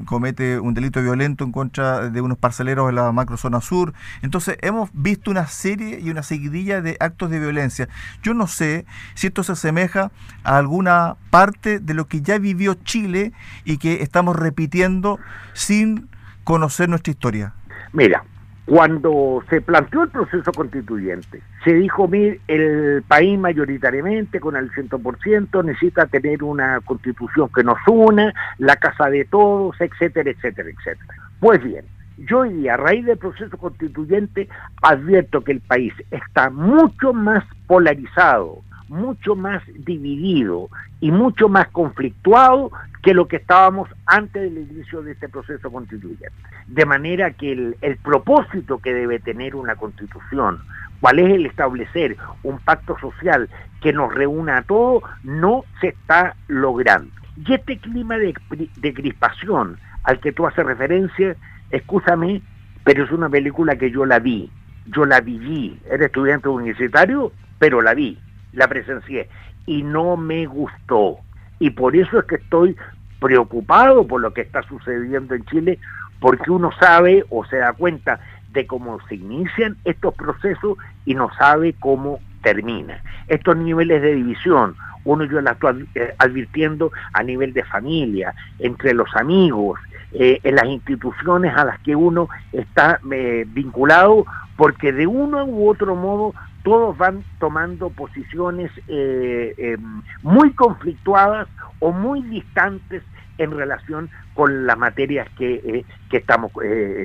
comete 0.05 0.59
un 0.59 0.75
delito 0.75 1.03
violento 1.03 1.45
en 1.45 1.53
contra 1.53 2.09
de 2.09 2.21
unos 2.21 2.39
parceleros 2.39 2.89
en 2.89 2.95
la 2.95 3.13
macrozona 3.13 3.61
sur. 3.61 3.93
Entonces 4.23 4.57
hemos 4.63 4.91
visto 4.93 5.31
una 5.31 5.47
serie 5.47 6.01
y 6.01 6.11
una 6.11 6.23
seguidilla 6.23 6.81
de 6.81 6.97
actos 7.01 7.31
de 7.31 7.41
violencia. 7.41 7.89
Yo 8.23 8.33
no 8.35 8.47
sé 8.47 8.87
si 9.15 9.27
esto 9.27 9.43
se 9.43 9.53
asemeja 9.53 10.11
a 10.45 10.57
alguna 10.57 11.17
parte 11.31 11.81
de 11.81 11.95
lo 11.95 12.07
que 12.07 12.23
ya 12.23 12.39
vivió 12.39 12.75
Chile 12.75 13.33
y 13.65 13.79
que 13.79 14.03
estamos 14.03 14.37
repitiendo 14.37 15.19
sin 15.53 16.09
conocer 16.45 16.89
nuestra 16.89 17.11
historia. 17.11 17.55
Mira, 17.93 18.25
cuando 18.65 19.43
se 19.51 19.61
planteó 19.61 20.05
el 20.05 20.11
proceso 20.11 20.53
constituyente, 20.53 21.43
se 21.65 21.75
dijo, 21.75 22.07
mire, 22.07 22.41
el 22.47 23.03
país 23.07 23.39
mayoritariamente, 23.39 24.39
con 24.39 24.57
el 24.57 24.71
100%, 24.71 25.65
necesita 25.65 26.07
tener 26.07 26.45
una 26.45 26.81
constitución 26.81 27.51
que 27.55 27.65
nos 27.65 27.79
una, 27.89 28.33
la 28.59 28.77
casa 28.77 29.11
de 29.11 29.25
todos, 29.25 29.81
etcétera, 29.81 30.31
etcétera, 30.31 30.71
etcétera. 30.71 31.15
Pues 31.41 31.63
bien, 31.63 31.85
yo 32.19 32.41
hoy 32.41 32.69
a 32.69 32.77
raíz 32.77 33.05
del 33.05 33.19
proceso 33.19 33.57
constituyente, 33.59 34.49
advierto 34.83 35.43
que 35.43 35.53
el 35.53 35.61
país 35.61 35.93
está 36.11 36.51
mucho 36.51 37.13
más 37.13 37.45
polarizado, 37.67 38.63
mucho 38.93 39.35
más 39.35 39.63
dividido 39.75 40.69
y 41.01 41.11
mucho 41.11 41.49
más 41.49 41.69
conflictuado 41.69 42.71
que 43.03 43.15
lo 43.15 43.27
que 43.27 43.37
estábamos 43.37 43.89
antes 44.05 44.43
del 44.43 44.71
inicio 44.71 45.03
de 45.03 45.13
este 45.13 45.31
proceso 45.31 45.73
constituyente. 45.73 46.31
De 46.67 46.85
manera 46.85 47.31
que 47.31 47.53
el, 47.53 47.97
propósito 48.03 48.79
que 48.79 48.93
debe 48.93 49.19
tener 49.19 49.57
una 49.57 49.77
constitución, 49.77 50.61
cuál 51.01 51.19
es 51.21 51.31
el 51.31 51.47
establecer 51.47 52.19
un 52.43 52.59
pacto 52.59 52.99
social 52.99 53.49
que 53.81 53.95
nos 53.95 54.15
reúna 54.15 54.59
a 54.59 54.63
todos, 54.63 55.03
no 55.25 55.65
se 55.81 55.89
está 55.89 56.37
logrando. 56.49 57.11
Y 57.47 57.55
este 57.55 57.79
clima 57.79 58.19
de, 58.19 58.35
de 58.77 58.95
crispación 58.95 59.79
al 60.05 60.21
que 60.21 60.33
tú 60.33 60.47
haces 60.47 60.67
referencia, 60.67 61.35
escúchame, 61.71 62.43
pero 62.85 63.05
es 63.05 63.11
una 63.11 63.31
película 63.31 63.77
que 63.77 63.91
yo 63.91 64.05
la 64.05 64.19
vi, 64.19 64.51
yo 64.87 65.07
la 65.07 65.21
viví, 65.21 65.81
era 65.91 66.05
estudiante 66.05 66.51
universitario, 66.51 67.33
pero 67.59 67.81
la 67.81 67.95
vi 67.95 68.19
la 68.53 68.69
presencié 68.69 69.29
y 69.67 69.83
no 69.83 70.17
me 70.17 70.47
gustó. 70.47 71.19
Y 71.59 71.71
por 71.71 71.97
eso 71.97 72.19
es 72.19 72.25
que 72.25 72.37
estoy 72.37 72.77
preocupado 73.21 74.07
por 74.07 74.21
lo 74.21 74.35
que 74.35 74.41
está 74.41 74.63
sucediendo 74.65 75.35
en 75.35 75.45
Chile, 75.45 75.79
porque 76.21 76.51
uno 76.51 76.71
sabe 76.81 77.25
o 77.31 77.45
se 77.45 77.59
da 77.59 77.73
cuenta 77.73 78.21
de 78.53 78.67
cómo 78.67 78.99
se 79.09 79.15
inician 79.15 79.77
estos 79.85 80.15
procesos 80.15 80.77
y 81.05 81.15
no 81.15 81.31
sabe 81.39 81.75
cómo 81.79 82.21
termina. 82.43 83.03
Estos 83.29 83.57
niveles 83.57 84.03
de 84.03 84.15
división, 84.15 84.75
uno 85.05 85.25
yo 85.25 85.41
la 85.41 85.53
estoy 85.53 85.89
eh, 85.95 86.15
advirtiendo 86.19 86.93
a 87.13 87.23
nivel 87.23 87.53
de 87.53 87.65
familia, 87.65 88.35
entre 88.59 88.93
los 88.95 89.09
amigos, 89.15 89.81
eh, 90.13 90.41
en 90.43 90.57
las 90.57 90.67
instituciones 90.67 91.57
a 91.57 91.65
las 91.65 91.81
que 91.81 91.97
uno 91.97 92.29
está 92.53 93.01
eh, 93.11 93.45
vinculado, 93.49 94.27
porque 94.57 94.93
de 94.93 95.07
uno 95.07 95.45
u 95.45 95.71
otro 95.71 95.95
modo 95.97 96.35
todos 96.63 96.97
van 96.97 97.25
tomando 97.39 97.91
posiciones 97.91 98.71
eh, 98.89 99.55
eh, 99.57 99.77
muy 100.23 100.53
conflictuadas 100.53 101.49
o 101.81 101.93
muy 101.93 102.23
distantes 102.23 103.03
en 103.39 103.51
relación 103.51 104.11
con 104.35 104.67
las 104.67 104.79
materias 104.79 105.29
que, 105.37 105.55
eh, 105.55 105.85
que 106.11 106.19
estamos 106.19 106.53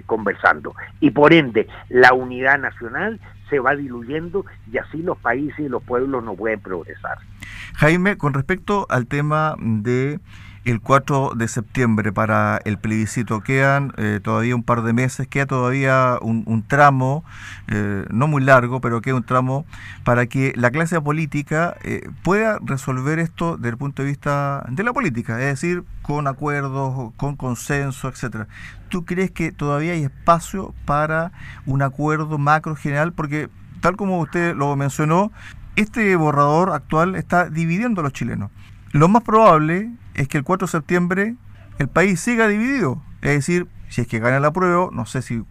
conversando. 0.06 0.76
Y 1.00 1.12
por 1.12 1.34
ende, 1.34 1.68
la 1.90 2.14
unidad 2.14 2.60
nacional 2.60 3.20
se 3.50 3.60
va 3.60 3.76
diluyendo 3.76 4.46
y 4.72 4.78
así 4.78 5.02
los 5.02 5.18
países 5.18 5.60
y 5.60 5.70
los 5.70 5.82
pueblos 5.84 6.24
no 6.24 6.36
pueden 6.36 6.60
progresar. 6.60 7.18
Jaime, 7.76 8.18
con 8.18 8.34
respecto 8.34 8.86
al 8.90 9.08
tema 9.08 9.56
de 9.60 10.20
el 10.72 10.82
4 10.82 11.32
de 11.36 11.48
septiembre 11.48 12.12
para 12.12 12.60
el 12.66 12.78
plebiscito. 12.78 13.42
Quedan 13.42 13.94
eh, 13.98 14.20
todavía 14.22 14.56
un 14.56 14.64
par 14.64 14.84
de 14.84 14.94
meses, 14.94 15.28
queda 15.28 15.46
todavía 15.46 16.18
un, 16.22 16.64
tramo, 16.68 17.24
eh, 17.68 18.06
no 18.10 18.28
muy 18.28 18.44
largo, 18.44 18.82
pero 18.82 19.02
queda 19.02 19.16
un 19.16 19.24
tramo 19.24 19.66
para 20.04 20.26
que 20.26 20.54
la 20.56 20.72
clase 20.72 21.00
política 21.00 21.78
eh, 21.84 22.10
pueda 22.22 22.60
resolver 22.62 23.20
esto 23.20 23.56
desde 23.56 23.70
el 23.70 23.78
punto 23.78 24.02
de 24.02 24.10
vista 24.10 24.66
de 24.70 24.84
la 24.84 24.92
política, 24.92 25.40
es 25.40 25.48
decir, 25.48 25.84
con 26.02 26.28
acuerdos, 26.28 27.14
con 27.16 27.38
consenso, 27.38 28.10
etcétera. 28.10 28.48
¿Tú 28.90 29.06
crees 29.06 29.32
que 29.32 29.52
todavía 29.52 29.94
hay 29.94 30.04
espacio 30.04 30.74
para 30.86 31.32
un 31.66 31.82
acuerdo 31.82 32.38
macro 32.38 32.76
general? 32.76 33.14
Porque 33.14 33.50
tal 33.80 33.96
como 33.96 34.20
usted 34.20 34.56
lo 34.56 34.76
mencionó, 34.76 35.32
este 35.78 36.16
borrador 36.16 36.72
actual 36.72 37.16
está 37.16 37.50
dividiendo 37.50 38.02
a 38.02 38.04
los 38.04 38.14
chilenos. 38.14 38.52
Lo 38.92 39.08
más 39.08 39.24
probable 39.24 39.92
es 40.18 40.28
que 40.28 40.38
el 40.38 40.44
4 40.44 40.68
de 40.68 40.72
septiembre 40.72 41.36
el 41.80 41.88
país 41.88 42.20
siga 42.20 42.48
dividido. 42.48 43.02
Es 43.22 43.32
decir, 43.32 43.68
si 43.90 44.02
es 44.02 44.08
que 44.08 44.20
gana 44.20 44.40
la 44.40 44.52
prueba, 44.52 44.90
no 44.92 45.06
sé 45.06 45.22
si 45.22 45.44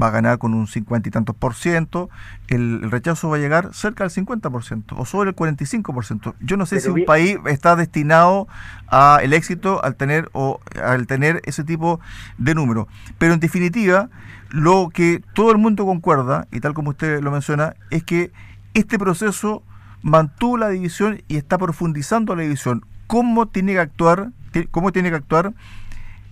va 0.00 0.06
a 0.06 0.10
ganar 0.10 0.38
con 0.38 0.54
un 0.54 0.66
50 0.66 1.08
y 1.08 1.12
tantos 1.12 1.36
por 1.36 1.54
ciento, 1.54 2.08
el, 2.48 2.90
rechazo 2.90 3.28
va 3.28 3.36
a 3.36 3.40
llegar 3.40 3.74
cerca 3.74 4.04
del 4.04 4.10
50 4.10 4.48
por 4.48 4.64
ciento 4.64 4.96
o 4.96 5.04
sobre 5.04 5.30
el 5.30 5.34
45 5.34 5.92
por 5.92 6.04
ciento. 6.04 6.34
Yo 6.40 6.56
no 6.56 6.64
sé 6.64 6.80
si 6.80 6.88
un 6.88 7.04
país 7.04 7.36
está 7.46 7.76
destinado 7.76 8.48
al 8.86 9.32
éxito 9.32 9.84
al 9.84 9.96
tener 9.96 10.30
o 10.32 10.60
al 10.82 11.06
tener 11.06 11.42
ese 11.44 11.64
tipo 11.64 12.00
de 12.38 12.54
número. 12.54 12.88
Pero 13.18 13.34
en 13.34 13.40
definitiva, 13.40 14.08
lo 14.50 14.88
que 14.92 15.22
todo 15.34 15.50
el 15.50 15.58
mundo 15.58 15.84
concuerda, 15.84 16.46
y 16.50 16.60
tal 16.60 16.74
como 16.74 16.90
usted 16.90 17.20
lo 17.22 17.30
menciona, 17.30 17.74
es 17.90 18.02
que 18.02 18.32
este 18.74 18.98
proceso 18.98 19.62
mantuvo 20.02 20.56
la 20.56 20.68
división 20.70 21.22
y 21.28 21.36
está 21.36 21.58
profundizando 21.58 22.34
la 22.34 22.42
división. 22.42 22.84
¿Cómo 23.12 23.44
tiene 23.44 23.74
que 23.74 23.78
actuar, 23.78 24.30
cómo 24.70 24.90
tiene 24.90 25.10
que 25.10 25.16
actuar 25.16 25.52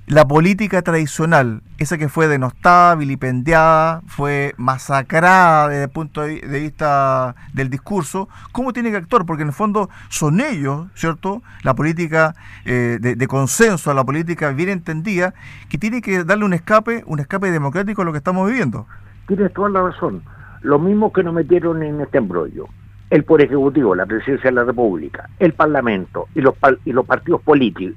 la 0.06 0.26
política 0.26 0.80
tradicional, 0.80 1.60
esa 1.76 1.98
que 1.98 2.08
fue 2.08 2.26
denostada, 2.26 2.94
vilipendiada, 2.94 4.00
fue 4.06 4.54
masacrada 4.56 5.68
desde 5.68 5.84
el 5.84 5.90
punto 5.90 6.22
de 6.22 6.40
vista 6.58 7.34
del 7.52 7.68
discurso, 7.68 8.30
¿cómo 8.52 8.72
tiene 8.72 8.90
que 8.90 8.96
actuar? 8.96 9.26
Porque 9.26 9.42
en 9.42 9.48
el 9.50 9.54
fondo 9.54 9.90
son 10.08 10.40
ellos, 10.40 10.86
¿cierto? 10.94 11.42
La 11.64 11.74
política 11.74 12.34
eh, 12.64 12.96
de, 12.98 13.14
de, 13.14 13.26
consenso, 13.28 13.92
la 13.92 14.02
política 14.02 14.50
bien 14.52 14.70
entendida, 14.70 15.34
que 15.68 15.76
tiene 15.76 16.00
que 16.00 16.24
darle 16.24 16.46
un 16.46 16.54
escape, 16.54 17.04
un 17.06 17.20
escape 17.20 17.50
democrático 17.50 18.00
a 18.00 18.06
lo 18.06 18.12
que 18.12 18.18
estamos 18.18 18.48
viviendo. 18.48 18.86
Tienes 19.28 19.52
toda 19.52 19.68
la 19.68 19.82
razón. 19.82 20.22
Lo 20.62 20.78
mismo 20.78 21.12
que 21.12 21.22
nos 21.22 21.34
metieron 21.34 21.82
en 21.82 22.00
este 22.00 22.16
embrollo 22.16 22.68
el 23.10 23.24
Poder 23.24 23.46
Ejecutivo, 23.46 23.94
la 23.94 24.06
Presidencia 24.06 24.50
de 24.50 24.54
la 24.56 24.64
República, 24.64 25.28
el 25.40 25.52
Parlamento 25.52 26.28
y 26.34 26.40
los, 26.40 26.54
y 26.84 26.92
los 26.92 27.04
partidos 27.04 27.42
políticos 27.42 27.96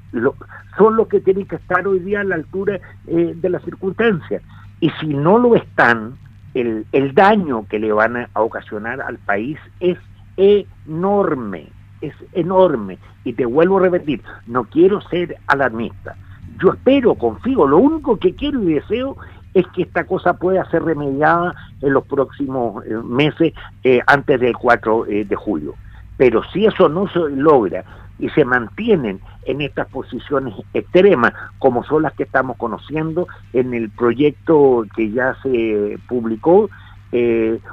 son 0.78 0.96
los 0.98 1.08
que 1.08 1.20
tienen 1.20 1.46
que 1.46 1.58
estar 1.58 1.88
hoy 1.88 2.00
día 2.00 2.22
a 2.22 2.24
la 2.24 2.36
altura 2.36 2.80
eh, 3.08 3.34
de 3.36 3.50
las 3.50 3.64
circunstancias. 3.64 4.42
Y 4.80 4.90
si 5.00 5.08
no 5.08 5.38
lo 5.38 5.56
están, 5.56 6.16
el, 6.56 6.86
el 6.92 7.14
daño 7.14 7.68
que 7.68 7.80
le 7.80 7.92
van 7.92 8.18
a, 8.18 8.30
ocasionar 8.34 9.02
al 9.02 9.18
país 9.20 9.58
es 9.80 9.98
enorme, 10.36 11.68
es 12.02 12.16
enorme. 12.34 12.98
Y 13.24 13.34
te 13.34 13.46
vuelvo 13.46 13.78
a 13.78 13.84
repetir, 13.84 14.22
no 14.48 14.64
quiero 14.66 15.00
ser 15.02 15.38
alarmista. 15.48 16.16
Yo 16.60 16.74
espero, 16.74 17.16
confío, 17.16 17.68
lo 17.68 17.78
único 17.78 18.18
que 18.18 18.34
quiero 18.34 18.62
y 18.64 18.74
deseo 18.74 19.18
es 19.54 19.68
que 19.68 19.84
esta 19.84 20.06
cosa 20.06 20.34
pueda 20.34 20.70
ser 20.70 20.84
remediada 20.84 21.56
en 21.82 21.94
los 21.94 22.06
próximos 22.06 22.84
eh, 22.86 22.96
meses 23.04 23.54
eh, 23.84 24.02
antes 24.08 24.40
del 24.40 24.56
4 24.56 25.06
eh, 25.08 25.26
de 25.26 25.36
julio. 25.36 25.76
Pero 26.18 26.44
si 26.52 26.66
eso 26.66 26.90
no 26.90 27.08
se 27.08 27.20
logra 27.30 27.84
y 28.20 28.30
se 28.30 28.46
mantienen 28.46 29.20
en 29.46 29.62
estas 29.62 29.88
posiciones 29.90 30.54
extremas, 30.74 31.34
como 31.60 31.84
son 31.84 32.04
las 32.04 32.14
que 32.14 32.24
estamos 32.24 32.58
conociendo 32.58 33.28
en 33.52 33.74
el 33.74 33.90
proyecto 33.90 34.86
que 34.96 35.12
ya 35.12 35.36
se 35.42 35.98
publicó, 36.08 36.70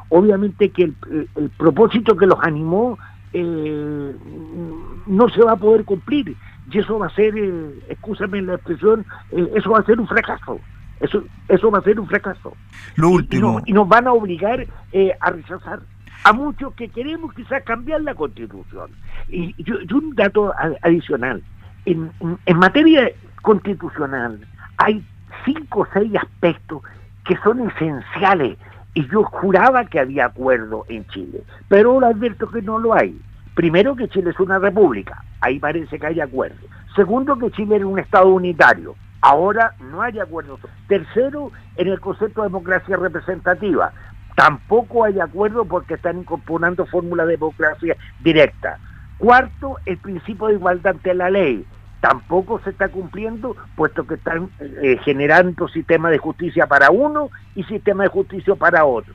obviamente 0.09 0.71
que 0.71 0.85
el, 0.85 1.51
propósito 1.57 2.17
que 2.17 2.27
los 2.27 2.39
animó 2.43 2.99
no 5.07 5.29
se 5.29 5.43
va 5.43 5.53
a 5.53 5.57
poder 5.57 5.85
cumplir. 5.85 6.35
Y 6.73 6.79
eso 6.79 6.99
va 6.99 7.07
a 7.07 7.15
ser, 7.15 7.35
escúchame 7.89 8.41
la 8.43 8.55
expresión, 8.55 9.05
eso 9.55 9.71
va 9.71 9.81
a 9.81 9.85
ser 9.85 10.01
un 10.01 10.09
fracaso. 10.09 10.59
Eso, 11.01 11.25
eso 11.49 11.71
va 11.71 11.79
a 11.79 11.83
ser 11.83 11.99
un 11.99 12.07
fracaso. 12.07 12.55
Lo 12.97 13.11
último. 13.11 13.61
Y, 13.65 13.73
nos, 13.73 13.89
van 13.89 14.07
a 14.07 14.13
obligar 14.13 14.67
eh, 14.93 15.13
a 15.21 15.31
rechazar 15.31 15.81
a 16.25 16.33
muchos 16.33 16.75
que 16.75 16.89
queremos 16.89 17.33
quizás 17.35 17.63
cambiar 17.65 18.03
la 18.03 18.15
constitución. 18.15 18.91
Y, 19.29 19.55
un 19.93 20.15
dato 20.15 20.53
adicional. 20.83 21.43
En, 21.87 22.11
en, 22.45 22.59
materia 22.59 23.11
constitucional 23.41 24.39
hay 24.77 25.03
cinco 25.45 25.81
o 25.81 25.89
seis 25.93 26.13
aspectos 26.15 26.83
que 27.25 27.37
son 27.39 27.69
esenciales 27.71 28.59
y 28.95 29.07
yo 29.09 29.23
juraba 29.25 29.85
que 29.87 30.01
había 30.01 30.27
acuerdo 30.27 30.85
en 30.89 31.07
Chile, 31.09 31.43
pero 31.69 31.93
ahora 31.93 32.09
advierto 32.09 32.51
que 32.51 32.61
no 32.61 32.79
lo 32.79 32.95
hay. 32.95 33.19
Primero 33.55 33.97
que 33.97 34.09
Chile 34.09 34.31
es 34.31 34.41
una 34.41 34.59
república, 34.59 35.25
ahí 35.41 35.59
parece 35.59 35.99
que 35.99 36.07
hay 36.07 36.21
acuerdo. 36.21 36.67
Segundo 36.95 37.39
que 37.39 37.51
Chile 37.53 37.77
es 37.77 37.85
un 37.85 37.99
Estado 37.99 38.29
unitario, 38.29 38.95
Ahora 39.21 39.75
no 39.81 40.03
hay 40.03 40.19
acuerdo. 40.19 40.59
Tercero, 40.89 41.53
en 41.77 41.89
el 41.89 42.01
concepto 42.01 42.43
de 42.43 42.49
democracia 42.49 42.97
representativa. 42.97 43.93
Tampoco 44.35 45.05
hay 45.05 45.21
acuerdo 45.21 45.65
porque 45.65 45.95
están 45.95 46.19
incorporando 46.19 46.87
fórmulas 46.87 47.27
de 47.27 47.33
democracia 47.33 47.97
directa. 48.21 48.79
Cuarto, 49.19 49.77
el 49.85 49.99
principio 49.99 50.47
de 50.47 50.55
igualdad 50.55 50.95
ante 50.95 51.15
la 51.15 51.29
ley. 51.29 51.67
Tampoco 52.01 52.59
se 52.65 52.71
está 52.71 52.89
cumpliendo, 52.89 53.55
puesto 53.77 54.07
que 54.07 54.15
están 54.15 54.49
eh, 54.59 54.99
generando 55.05 55.69
sistema 55.69 56.09
de 56.09 56.17
justicia 56.17 56.67
para 56.67 56.91
uno 56.91 57.29
y 57.55 57.63
sistema 57.65 58.05
de 58.05 58.09
justicia 58.09 58.55
para 58.55 58.87
otro. 58.87 59.15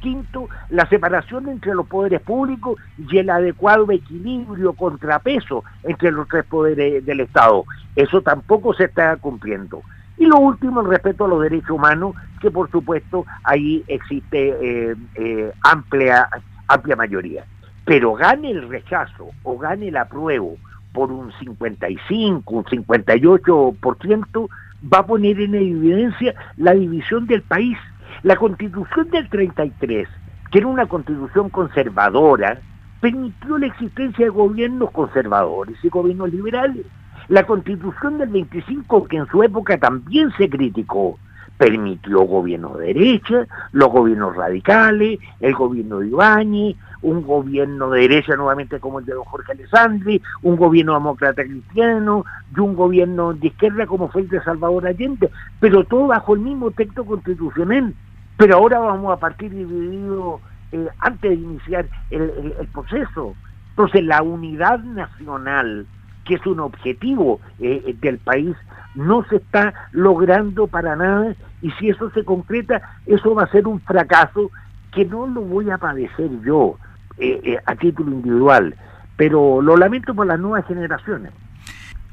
Quinto, 0.00 0.48
la 0.70 0.88
separación 0.88 1.48
entre 1.48 1.74
los 1.74 1.86
poderes 1.86 2.20
públicos 2.20 2.80
y 2.96 3.18
el 3.18 3.30
adecuado 3.30 3.90
equilibrio, 3.90 4.72
contrapeso 4.72 5.64
entre 5.82 6.10
los 6.10 6.28
tres 6.28 6.44
poderes 6.44 7.04
del 7.04 7.20
Estado. 7.20 7.64
Eso 7.96 8.22
tampoco 8.22 8.74
se 8.74 8.84
está 8.84 9.16
cumpliendo. 9.16 9.82
Y 10.16 10.26
lo 10.26 10.38
último, 10.38 10.80
el 10.80 10.88
respeto 10.88 11.24
a 11.24 11.28
los 11.28 11.42
derechos 11.42 11.70
humanos, 11.70 12.14
que 12.40 12.50
por 12.50 12.70
supuesto 12.70 13.24
ahí 13.44 13.84
existe 13.86 14.48
eh, 14.48 14.96
eh, 15.14 15.52
amplia, 15.62 16.28
amplia 16.66 16.96
mayoría. 16.96 17.44
Pero 17.84 18.14
gane 18.14 18.50
el 18.50 18.68
rechazo 18.68 19.30
o 19.44 19.58
gane 19.58 19.88
el 19.88 19.96
apruebo 19.96 20.56
por 20.92 21.12
un 21.12 21.32
55, 21.38 22.54
un 22.54 22.64
58%, 22.64 24.48
va 24.92 24.98
a 24.98 25.06
poner 25.06 25.40
en 25.40 25.54
evidencia 25.54 26.34
la 26.56 26.74
división 26.74 27.26
del 27.26 27.42
país 27.42 27.78
la 28.22 28.36
constitución 28.36 29.10
del 29.10 29.28
33, 29.28 30.08
que 30.50 30.58
era 30.58 30.66
una 30.66 30.86
constitución 30.86 31.50
conservadora, 31.50 32.60
permitió 33.00 33.58
la 33.58 33.66
existencia 33.66 34.26
de 34.26 34.30
gobiernos 34.30 34.90
conservadores 34.90 35.76
y 35.82 35.88
gobiernos 35.88 36.32
liberales. 36.32 36.86
La 37.28 37.44
constitución 37.44 38.18
del 38.18 38.30
25, 38.30 39.06
que 39.06 39.18
en 39.18 39.26
su 39.26 39.42
época 39.42 39.78
también 39.78 40.30
se 40.38 40.48
criticó, 40.48 41.18
permitió 41.58 42.20
gobiernos 42.20 42.78
de 42.78 42.86
derecha, 42.86 43.46
los 43.72 43.88
gobiernos 43.88 44.34
radicales, 44.36 45.18
el 45.40 45.54
gobierno 45.54 45.98
de 45.98 46.08
Ibáñez, 46.08 46.76
un 47.02 47.22
gobierno 47.22 47.90
de 47.90 48.02
derecha 48.02 48.36
nuevamente 48.36 48.80
como 48.80 48.98
el 48.98 49.04
de 49.04 49.14
don 49.14 49.24
Jorge 49.24 49.52
Alessandri, 49.52 50.20
un 50.42 50.56
gobierno 50.56 50.94
demócrata 50.94 51.44
cristiano 51.44 52.24
y 52.54 52.60
un 52.60 52.74
gobierno 52.74 53.34
de 53.34 53.48
izquierda 53.48 53.86
como 53.86 54.08
fue 54.08 54.22
el 54.22 54.28
de 54.28 54.42
Salvador 54.42 54.86
Allende, 54.86 55.30
pero 55.60 55.84
todo 55.84 56.08
bajo 56.08 56.34
el 56.34 56.40
mismo 56.40 56.70
texto 56.70 57.04
constitucional. 57.04 57.94
Pero 58.36 58.56
ahora 58.56 58.78
vamos 58.78 59.12
a 59.12 59.18
partir 59.18 59.50
dividido 59.50 60.40
eh, 60.72 60.88
antes 61.00 61.30
de 61.30 61.36
iniciar 61.36 61.88
el, 62.10 62.68
proceso. 62.72 63.34
Entonces 63.70 64.04
la 64.04 64.22
unidad 64.22 64.80
nacional, 64.80 65.86
que 66.24 66.34
es 66.34 66.46
un 66.46 66.60
objetivo 66.60 67.40
eh, 67.58 67.96
del 68.00 68.18
país, 68.18 68.56
no 68.94 69.24
se 69.24 69.36
está 69.36 69.74
logrando 69.92 70.66
para 70.66 70.96
nada 70.96 71.34
y 71.62 71.70
si 71.72 71.90
eso 71.90 72.10
se 72.10 72.24
concreta, 72.24 72.80
eso 73.06 73.34
va 73.34 73.44
a 73.44 73.50
ser 73.50 73.66
un 73.66 73.80
fracaso 73.80 74.50
que 74.92 75.04
no 75.04 75.26
lo 75.26 75.42
voy 75.42 75.70
a 75.70 75.78
padecer 75.78 76.30
yo 76.42 76.76
eh, 77.18 77.58
a 77.64 77.74
título 77.76 78.12
individual, 78.12 78.74
pero 79.16 79.60
lo 79.62 79.76
lamento 79.76 80.14
por 80.14 80.26
las 80.26 80.38
nuevas 80.38 80.66
generaciones. 80.66 81.32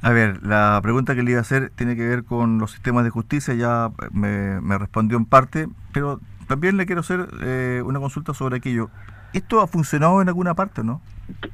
A 0.01 0.11
ver, 0.11 0.43
la 0.43 0.79
pregunta 0.83 1.15
que 1.15 1.23
le 1.23 1.31
iba 1.31 1.39
a 1.39 1.41
hacer 1.41 1.71
tiene 1.75 1.95
que 1.95 2.07
ver 2.07 2.23
con 2.25 2.59
los 2.59 2.71
sistemas 2.71 3.03
de 3.03 3.09
justicia, 3.09 3.55
ya 3.55 3.89
me, 4.11 4.59
respondió 4.77 5.17
en 5.17 5.25
parte, 5.25 5.67
pero 5.93 6.19
también 6.47 6.77
le 6.77 6.85
quiero 6.85 7.01
hacer 7.01 7.27
eh, 7.41 7.81
una 7.83 7.99
consulta 7.99 8.33
sobre 8.35 8.57
aquello. 8.57 8.89
¿Esto 9.33 9.61
ha 9.61 9.67
funcionado 9.67 10.21
en 10.21 10.27
alguna 10.27 10.53
parte, 10.53 10.83
no? 10.83 11.01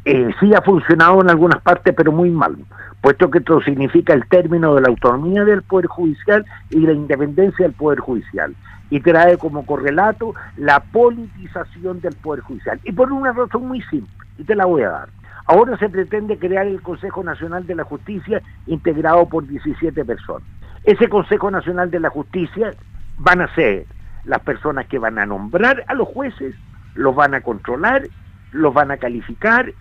Eh, 0.04 0.30
sí 0.40 0.52
ha 0.54 0.62
funcionado 0.62 1.22
en 1.22 1.30
algunas 1.30 1.62
partes, 1.62 1.94
pero 1.96 2.12
muy 2.12 2.30
mal, 2.30 2.58
puesto 3.02 3.30
que 3.30 3.40
esto 3.40 3.62
significa 3.62 4.14
el 4.14 4.28
término 4.28 4.76
de 4.76 4.82
la 4.82 4.90
autonomía 4.90 5.44
del 5.44 5.64
Poder 5.64 5.88
Judicial 5.88 6.46
y 6.70 6.80
la 6.80 6.94
independencia 6.94 7.66
del 7.66 7.74
Poder 7.74 8.00
Judicial. 8.00 8.56
Y 8.90 9.00
trae 9.00 9.38
como 9.38 9.66
correlato 9.66 10.36
la 10.58 10.80
politización 10.82 12.02
del 12.02 12.16
Poder 12.16 12.42
Judicial. 12.42 12.80
Y 12.84 12.92
por 12.92 13.12
una 13.12 13.32
razón 13.32 13.68
muy 13.68 13.82
simple, 13.84 14.14
y 14.38 14.44
te 14.44 14.56
la 14.56 14.66
voy 14.66 14.84
a 14.84 14.90
dar 14.90 15.10
Ahora 15.46 15.78
se 15.78 15.90
pretende 15.90 16.38
crear 16.38 16.68
el 16.68 16.82
Consejo 16.82 17.24
Nacional 17.24 17.66
de 17.66 17.76
la 17.76 17.84
Justicia 17.84 18.42
integrado 18.68 19.28
por 19.28 19.48
17 19.48 20.06
personas. 20.06 20.48
Ese 20.84 21.10
Consejo 21.10 21.52
Nacional 21.52 21.92
de 21.92 22.00
la 22.00 22.10
Justicia 22.10 22.72
van 23.18 23.42
a 23.42 23.54
ser 23.56 23.86
las 24.24 24.40
personas 24.42 24.88
que 24.88 25.00
van 25.00 25.20
a 25.20 25.26
nombrar 25.26 25.84
a 25.88 25.94
los 25.94 26.08
jueces, 26.08 26.56
los 26.96 27.16
van 27.16 27.34
a 27.34 27.42
controlar, 27.42 28.04
los 28.52 28.74
van 28.74 28.92
a 28.92 28.98
calificar 28.98 29.74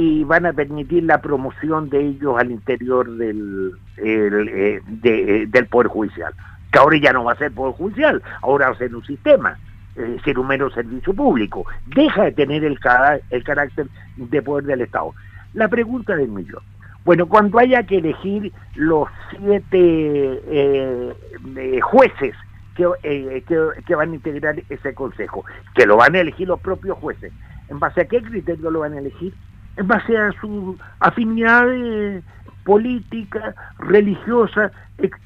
y 0.00 0.22
van 0.22 0.46
a 0.46 0.52
permitir 0.52 1.02
la 1.02 1.20
promoción 1.20 1.90
de 1.90 1.98
ellos 1.98 2.36
al 2.38 2.52
interior 2.52 3.10
del, 3.16 3.72
eh, 3.96 4.80
del 5.48 5.66
Poder 5.66 5.88
Judicial. 5.88 6.32
Que 6.70 6.78
ahora 6.78 6.98
ya 6.98 7.12
no 7.12 7.24
va 7.24 7.32
a 7.32 7.36
ser 7.36 7.50
Poder 7.50 7.74
Judicial, 7.74 8.22
ahora 8.42 8.68
va 8.68 8.76
a 8.76 8.78
ser 8.78 8.94
un 8.94 9.04
sistema, 9.04 9.58
eh, 9.96 10.16
ser 10.24 10.38
un 10.38 10.46
mero 10.46 10.70
servicio 10.70 11.12
público. 11.12 11.66
Deja 11.86 12.26
de 12.26 12.30
tener 12.30 12.62
el, 12.62 12.78
el 13.30 13.42
carácter 13.42 13.88
de 14.14 14.40
poder 14.40 14.66
del 14.66 14.82
Estado. 14.82 15.14
La 15.54 15.66
pregunta 15.66 16.14
del 16.14 16.28
millón. 16.28 16.62
Bueno, 17.04 17.26
cuando 17.26 17.58
haya 17.58 17.82
que 17.82 17.98
elegir 17.98 18.52
los 18.76 19.08
siete 19.30 20.40
eh, 20.46 21.80
jueces 21.82 22.36
que, 22.76 23.42
que, 23.84 23.94
van 23.96 24.12
a 24.12 24.14
integrar 24.14 24.62
ese 24.68 24.94
consejo, 24.94 25.44
que 25.74 25.86
lo 25.86 25.96
van 25.96 26.14
a 26.14 26.20
elegir 26.20 26.46
los 26.46 26.60
propios 26.60 26.96
jueces. 26.98 27.32
¿En 27.68 27.80
base 27.80 28.02
a 28.02 28.04
qué 28.04 28.22
criterio 28.22 28.70
lo 28.70 28.80
van 28.80 28.92
a 28.92 29.00
elegir? 29.00 29.34
En 29.78 29.88
base 29.88 30.16
a 30.18 30.32
su 30.40 30.76
afinidad 31.00 31.64
política, 32.68 33.54
religiosa, 33.78 34.70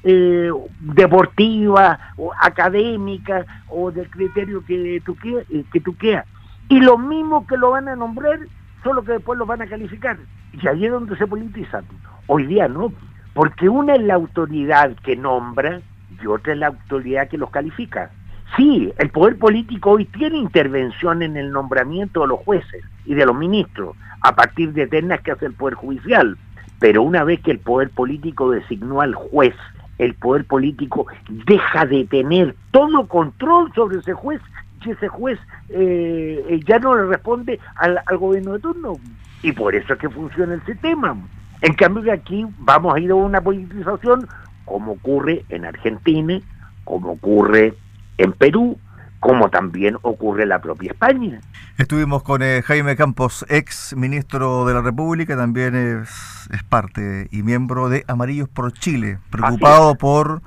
eh, 0.03 0.49
deportiva, 0.79 1.99
o 2.15 2.31
académica, 2.39 3.45
o 3.67 3.91
del 3.91 4.09
criterio 4.09 4.63
que 4.65 5.01
tú, 5.03 5.17
eh, 5.49 5.65
quieras. 5.99 6.25
Y 6.69 6.79
lo 6.79 6.97
mismo 6.97 7.45
que 7.45 7.57
lo 7.57 7.71
van 7.71 7.89
a 7.89 7.97
nombrar, 7.97 8.39
solo 8.81 9.03
que 9.03 9.11
después 9.13 9.37
lo 9.37 9.45
van 9.45 9.61
a 9.61 9.67
calificar. 9.67 10.17
Y 10.53 10.65
ahí 10.67 10.85
es 10.85 10.91
donde 10.91 11.17
se 11.17 11.27
politizan. 11.27 11.83
Hoy 12.27 12.45
día 12.45 12.69
no, 12.69 12.93
porque 13.33 13.67
una 13.67 13.95
es 13.95 14.03
la 14.03 14.13
autoridad 14.13 14.95
que 15.03 15.17
nombra 15.17 15.81
y 16.21 16.27
otra 16.27 16.53
es 16.53 16.59
la 16.59 16.67
autoridad 16.67 17.27
que 17.27 17.37
los 17.37 17.49
califica. 17.49 18.09
Sí, 18.55 18.93
el 18.99 19.09
poder 19.09 19.37
político 19.37 19.91
hoy 19.91 20.05
tiene 20.05 20.37
intervención 20.37 21.23
en 21.23 21.37
el 21.37 21.51
nombramiento 21.51 22.21
de 22.21 22.27
los 22.27 22.39
jueces 22.41 22.83
y 23.05 23.15
de 23.15 23.25
los 23.25 23.35
ministros, 23.35 23.95
a 24.21 24.35
partir 24.35 24.73
de 24.73 24.85
ternas 24.85 25.21
que 25.21 25.31
hace 25.31 25.47
el 25.47 25.53
Poder 25.53 25.73
Judicial. 25.73 26.37
Pero 26.79 27.01
una 27.01 27.23
vez 27.23 27.41
que 27.41 27.51
el 27.51 27.59
poder 27.59 27.89
político 27.89 28.51
designó 28.51 29.01
al 29.01 29.15
juez, 29.15 29.55
el 29.97 30.13
poder 30.15 30.45
político 30.45 31.07
deja 31.47 31.85
de 31.85 32.05
tener 32.05 32.55
todo 32.71 33.07
control 33.07 33.71
sobre 33.73 33.99
ese 33.99 34.13
juez 34.13 34.41
y 34.85 34.91
ese 34.91 35.07
juez 35.07 35.39
eh, 35.69 36.59
ya 36.67 36.77
no 36.79 36.95
le 36.95 37.05
responde 37.05 37.59
al, 37.75 37.99
gobierno 38.17 38.53
de 38.53 38.59
turno. 38.59 38.93
Y 39.41 39.51
por 39.51 39.75
eso 39.75 39.93
es 39.93 39.99
que 39.99 40.09
funciona 40.09 40.53
el 40.53 40.65
sistema. 40.65 41.15
En 41.61 41.73
cambio 41.73 42.03
de 42.03 42.11
aquí 42.11 42.45
vamos 42.59 42.93
a 42.93 42.99
ir 42.99 43.11
a 43.11 43.15
una 43.15 43.41
politización 43.41 44.27
como 44.65 44.93
ocurre 44.93 45.45
en 45.49 45.65
Argentina, 45.65 46.39
como 46.83 47.11
ocurre 47.11 47.73
en 48.17 48.33
Perú, 48.33 48.77
como 49.19 49.49
también 49.49 49.97
ocurre 50.01 50.43
en 50.43 50.49
la 50.49 50.59
propia 50.59 50.91
España. 50.91 51.39
Estuvimos 51.77 52.23
con 52.23 52.41
eh, 52.43 52.61
Jaime 52.61 52.95
Campos, 52.95 53.45
ex 53.49 53.95
ministro 53.95 54.65
de 54.65 54.73
la 54.73 54.81
República, 54.81 55.37
también 55.37 55.75
es, 55.75 56.09
es, 56.51 56.63
parte 56.63 57.29
y 57.31 57.41
miembro 57.41 57.89
de 57.89 58.03
Amarillos 58.07 58.49
por 58.49 58.73
Chile, 58.73 59.19
preocupado 59.31 59.95
por 59.95 60.41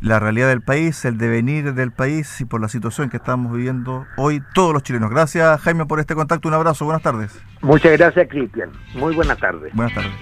la 0.00 0.18
realidad 0.18 0.48
del 0.48 0.62
país, 0.62 1.04
el 1.04 1.16
devenir 1.16 1.74
del 1.74 1.92
país 1.92 2.40
y 2.40 2.44
por 2.44 2.60
la 2.60 2.68
situación 2.68 3.08
que 3.08 3.16
estamos 3.16 3.52
viviendo 3.52 4.04
hoy 4.16 4.42
todos 4.52 4.72
los 4.72 4.82
chilenos. 4.82 5.10
Gracias 5.10 5.60
Jaime 5.60 5.86
por 5.86 6.00
este 6.00 6.14
contacto, 6.14 6.48
un 6.48 6.54
abrazo, 6.54 6.84
buenas 6.84 7.02
tardes. 7.02 7.40
Muchas 7.62 7.96
gracias 7.96 8.28
Cristian, 8.28 8.70
muy 8.94 9.14
buenas 9.14 9.38
tardes. 9.38 9.72
Buenas 9.74 9.94
tardes. 9.94 10.12